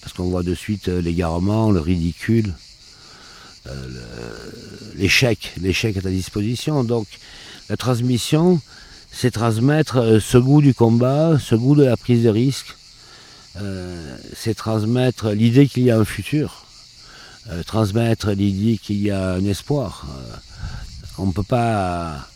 parce 0.00 0.12
qu'on 0.12 0.24
voit 0.24 0.42
de 0.42 0.54
suite 0.54 0.88
euh, 0.88 1.00
l'égarement, 1.00 1.70
le 1.70 1.80
ridicule, 1.80 2.52
l'échec, 4.96 5.52
l'échec 5.60 5.96
est 5.96 6.04
à 6.04 6.10
disposition. 6.10 6.82
Donc 6.82 7.06
la 7.68 7.76
transmission, 7.76 8.60
c'est 9.12 9.30
transmettre 9.30 9.98
euh, 9.98 10.20
ce 10.20 10.38
goût 10.38 10.62
du 10.62 10.74
combat, 10.74 11.38
ce 11.38 11.54
goût 11.54 11.76
de 11.76 11.84
la 11.84 11.96
prise 11.96 12.24
de 12.24 12.30
risque, 12.30 12.76
c'est 14.34 14.54
transmettre 14.54 15.28
l'idée 15.30 15.66
qu'il 15.68 15.82
y 15.82 15.90
a 15.90 15.98
un 15.98 16.06
futur, 16.06 16.64
transmettre 17.66 18.30
l'idée 18.30 18.78
qu'il 18.78 18.96
y 18.96 19.10
a 19.10 19.34
un 19.34 19.44
espoir. 19.44 20.06
on 21.18 21.26
ne 21.26 21.32
peut 21.32 21.42
pas 21.42 22.26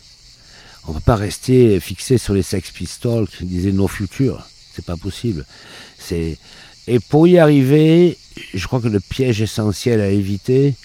on 0.87 0.93
peut 0.93 0.99
pas 0.99 1.15
rester 1.15 1.79
fixé 1.79 2.17
sur 2.17 2.33
les 2.33 2.43
Sex 2.43 2.71
Pistols 2.71 3.27
qui 3.27 3.45
disaient 3.45 3.71
nos 3.71 3.87
futurs. 3.87 4.47
C'est 4.73 4.85
pas 4.85 4.95
possible. 4.95 5.43
Et 6.87 6.99
pour 7.09 7.27
y 7.27 7.37
arriver, 7.37 8.17
je 8.53 8.65
crois 8.67 8.79
que 8.79 8.87
le 8.87 9.01
piège 9.01 9.41
essentiel 9.41 9.99
à 9.99 10.07
éviter, 10.07 10.75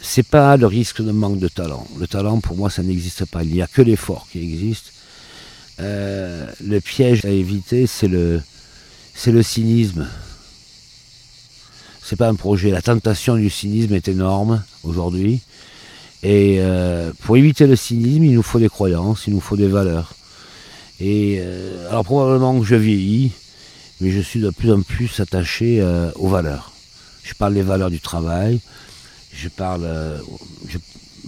c'est 0.00 0.26
pas 0.26 0.56
le 0.56 0.66
risque 0.66 1.02
de 1.02 1.12
manque 1.12 1.38
de 1.38 1.48
talent. 1.48 1.86
Le 1.98 2.06
talent, 2.06 2.40
pour 2.40 2.56
moi, 2.56 2.70
ça 2.70 2.82
n'existe 2.82 3.26
pas. 3.26 3.42
Il 3.42 3.52
n'y 3.52 3.62
a 3.62 3.66
que 3.66 3.82
l'effort 3.82 4.26
qui 4.30 4.42
existe. 4.42 4.92
Euh, 5.80 6.46
le 6.64 6.80
piège 6.80 7.24
à 7.24 7.30
éviter, 7.30 7.86
c'est 7.86 8.08
le, 8.08 8.40
c'est 9.14 9.32
le 9.32 9.42
cynisme. 9.42 10.08
C'est 12.02 12.16
pas 12.16 12.28
un 12.28 12.34
projet. 12.34 12.70
La 12.70 12.82
tentation 12.82 13.36
du 13.36 13.50
cynisme 13.50 13.94
est 13.94 14.08
énorme 14.08 14.62
aujourd'hui. 14.84 15.40
Et 16.22 16.56
euh, 16.60 17.12
pour 17.22 17.36
éviter 17.36 17.66
le 17.66 17.76
cynisme, 17.76 18.24
il 18.24 18.34
nous 18.34 18.42
faut 18.42 18.58
des 18.58 18.68
croyances, 18.68 19.26
il 19.26 19.34
nous 19.34 19.40
faut 19.40 19.56
des 19.56 19.68
valeurs. 19.68 20.14
Et 20.98 21.38
euh, 21.40 21.88
alors 21.88 22.04
probablement 22.04 22.58
que 22.58 22.66
je 22.66 22.74
vieillis, 22.74 23.32
mais 24.00 24.10
je 24.10 24.20
suis 24.20 24.40
de 24.40 24.50
plus 24.50 24.72
en 24.72 24.82
plus 24.82 25.20
attaché 25.20 25.82
aux 26.16 26.28
valeurs. 26.28 26.72
Je 27.22 27.34
parle 27.34 27.54
des 27.54 27.62
valeurs 27.62 27.90
du 27.90 28.00
travail, 28.00 28.60
je 29.32 29.48
parle, 29.48 29.84
euh, 29.84 30.18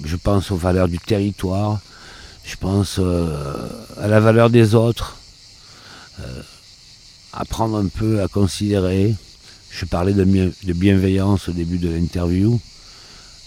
je, 0.04 0.16
pense 0.16 0.50
aux 0.50 0.56
valeurs 0.56 0.88
du 0.88 0.98
territoire, 0.98 1.80
je 2.44 2.56
pense 2.56 2.96
euh, 2.98 3.68
à 4.00 4.08
la 4.08 4.20
valeur 4.20 4.50
des 4.50 4.74
autres, 4.74 5.16
apprendre 7.32 7.76
un 7.78 7.88
peu 7.88 8.22
à 8.22 8.28
considérer. 8.28 9.14
je 9.70 9.84
parlais 9.86 10.12
de, 10.12 10.24
bienveillance 10.72 11.48
au 11.48 11.52
début 11.52 11.78
de 11.78 11.88
l'interview. 11.88 12.60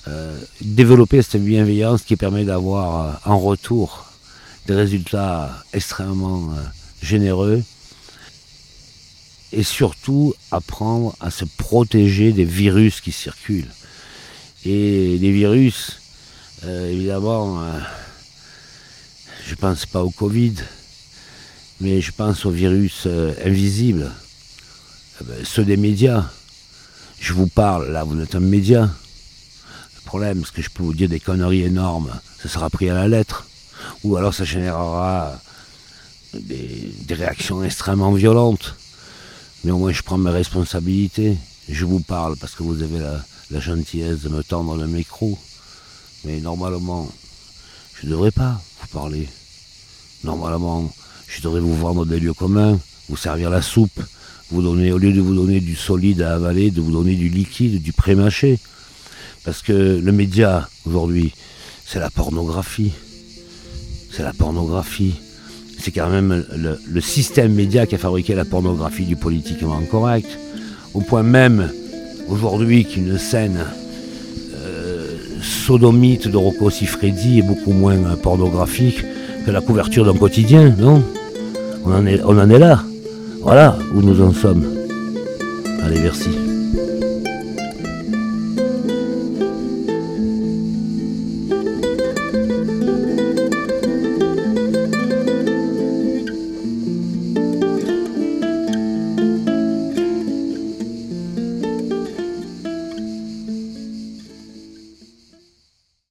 Euh, 0.07 0.37
développer 0.61 1.23
cette 1.23 1.43
bienveillance 1.43 2.03
qui 2.03 2.15
permet 2.15 2.45
d'avoir 2.45 3.05
euh, 3.25 3.31
en 3.31 3.39
retour 3.39 4.05
des 4.67 4.75
résultats 4.75 5.63
extrêmement 5.73 6.51
euh, 6.51 6.61
généreux 7.01 7.63
et 9.51 9.63
surtout 9.63 10.35
apprendre 10.51 11.15
à 11.19 11.31
se 11.31 11.43
protéger 11.57 12.33
des 12.33 12.45
virus 12.45 13.01
qui 13.01 13.11
circulent. 13.11 13.71
Et 14.65 15.17
les 15.19 15.31
virus, 15.31 15.99
évidemment, 16.65 17.61
je 19.45 19.51
ne 19.51 19.55
pense 19.55 19.85
pas 19.85 20.03
au 20.03 20.09
Covid, 20.09 20.55
mais 21.81 22.01
je 22.01 22.11
pense 22.11 22.45
aux 22.45 22.51
virus 22.51 23.07
invisibles, 23.45 24.11
ceux 25.43 25.63
des 25.63 25.77
médias. 25.77 26.25
Je 27.19 27.33
vous 27.33 27.47
parle, 27.47 27.91
là, 27.91 28.03
vous 28.03 28.19
êtes 28.19 28.35
un 28.35 28.39
média 28.39 28.89
problème, 30.05 30.39
parce 30.39 30.51
que 30.51 30.61
je 30.61 30.69
peux 30.69 30.83
vous 30.83 30.93
dire 30.93 31.09
des 31.09 31.19
conneries 31.19 31.63
énormes, 31.63 32.11
ça 32.41 32.47
sera 32.47 32.69
pris 32.69 32.89
à 32.89 32.93
la 32.93 33.07
lettre. 33.07 33.45
Ou 34.03 34.15
alors 34.15 34.33
ça 34.33 34.45
générera 34.45 35.37
des, 36.33 36.93
réactions 37.09 37.63
extrêmement 37.63 38.13
violentes. 38.13 38.75
Mais 39.63 39.71
au 39.71 39.77
moins 39.77 39.91
je 39.91 40.03
prends 40.03 40.17
mes 40.17 40.31
responsabilités. 40.31 41.37
Je 41.67 41.83
vous 41.83 41.99
parle 41.99 42.37
parce 42.37 42.53
que 42.55 42.63
vous 42.63 42.81
avez 42.81 42.99
la, 42.99 43.25
gentillesse 43.51 44.21
de 44.21 44.29
me 44.29 44.43
tendre 44.43 44.75
le 44.75 44.87
micro. 44.87 45.37
Mais 46.25 46.39
normalement, 46.39 47.09
je 47.99 48.07
ne 48.07 48.11
devrais 48.11 48.31
pas 48.31 48.61
vous 48.81 48.87
parler. 48.87 49.27
Normalement, 50.23 50.91
je 51.27 51.41
devrais 51.41 51.59
vous 51.59 51.75
vendre 51.75 52.05
des 52.05 52.19
lieux 52.19 52.33
communs, 52.33 52.79
vous 53.09 53.17
servir 53.17 53.49
la 53.49 53.61
soupe, 53.61 54.01
vous 54.51 54.61
donner, 54.61 54.91
au 54.91 54.97
lieu 54.97 55.13
de 55.13 55.21
vous 55.21 55.35
donner 55.35 55.59
du 55.59 55.75
solide 55.75 56.21
à 56.21 56.35
avaler, 56.35 56.71
de 56.71 56.81
vous 56.81 56.91
donner 56.91 57.15
du 57.15 57.29
liquide, 57.29 57.81
du 57.81 57.93
pré-mâché. 57.93 58.59
Parce 59.43 59.61
que 59.61 59.99
le 60.03 60.11
média, 60.11 60.67
aujourd'hui, 60.85 61.33
c'est 61.85 61.99
la 61.99 62.09
pornographie. 62.09 62.93
C'est 64.11 64.23
la 64.23 64.33
pornographie. 64.33 65.15
C'est 65.77 65.91
quand 65.91 66.09
même 66.09 66.45
le, 66.55 67.01
système 67.01 67.53
média 67.53 67.85
qui 67.85 67.95
a 67.95 67.97
fabriqué 67.97 68.33
la 68.33 68.45
pornographie 68.45 69.05
du 69.05 69.15
politiquement 69.15 69.81
correct. 69.83 70.27
Au 70.93 71.01
point 71.01 71.21
même, 71.23 71.71
aujourd'hui, 72.29 72.85
qu'une 72.85 73.17
scène 73.17 73.59
euh, 74.55 75.07
sodomite 75.41 76.27
de 76.27 76.37
Rocco 76.37 76.69
Siffredi 76.69 77.39
est 77.39 77.43
beaucoup 77.43 77.73
moins 77.73 77.97
pornographique 78.21 79.03
que 79.45 79.51
la 79.51 79.61
couverture 79.61 80.05
d'un 80.05 80.17
quotidien, 80.17 80.73
non? 80.77 81.03
On 81.85 81.93
en, 81.93 82.05
est, 82.05 82.21
on 82.23 82.37
en 82.37 82.49
est 82.49 82.59
là. 82.59 82.81
Voilà 83.41 83.77
où 83.93 84.01
nous 84.01 84.21
en 84.21 84.33
sommes. 84.33 84.65
Allez, 85.83 85.99
merci. 85.99 86.44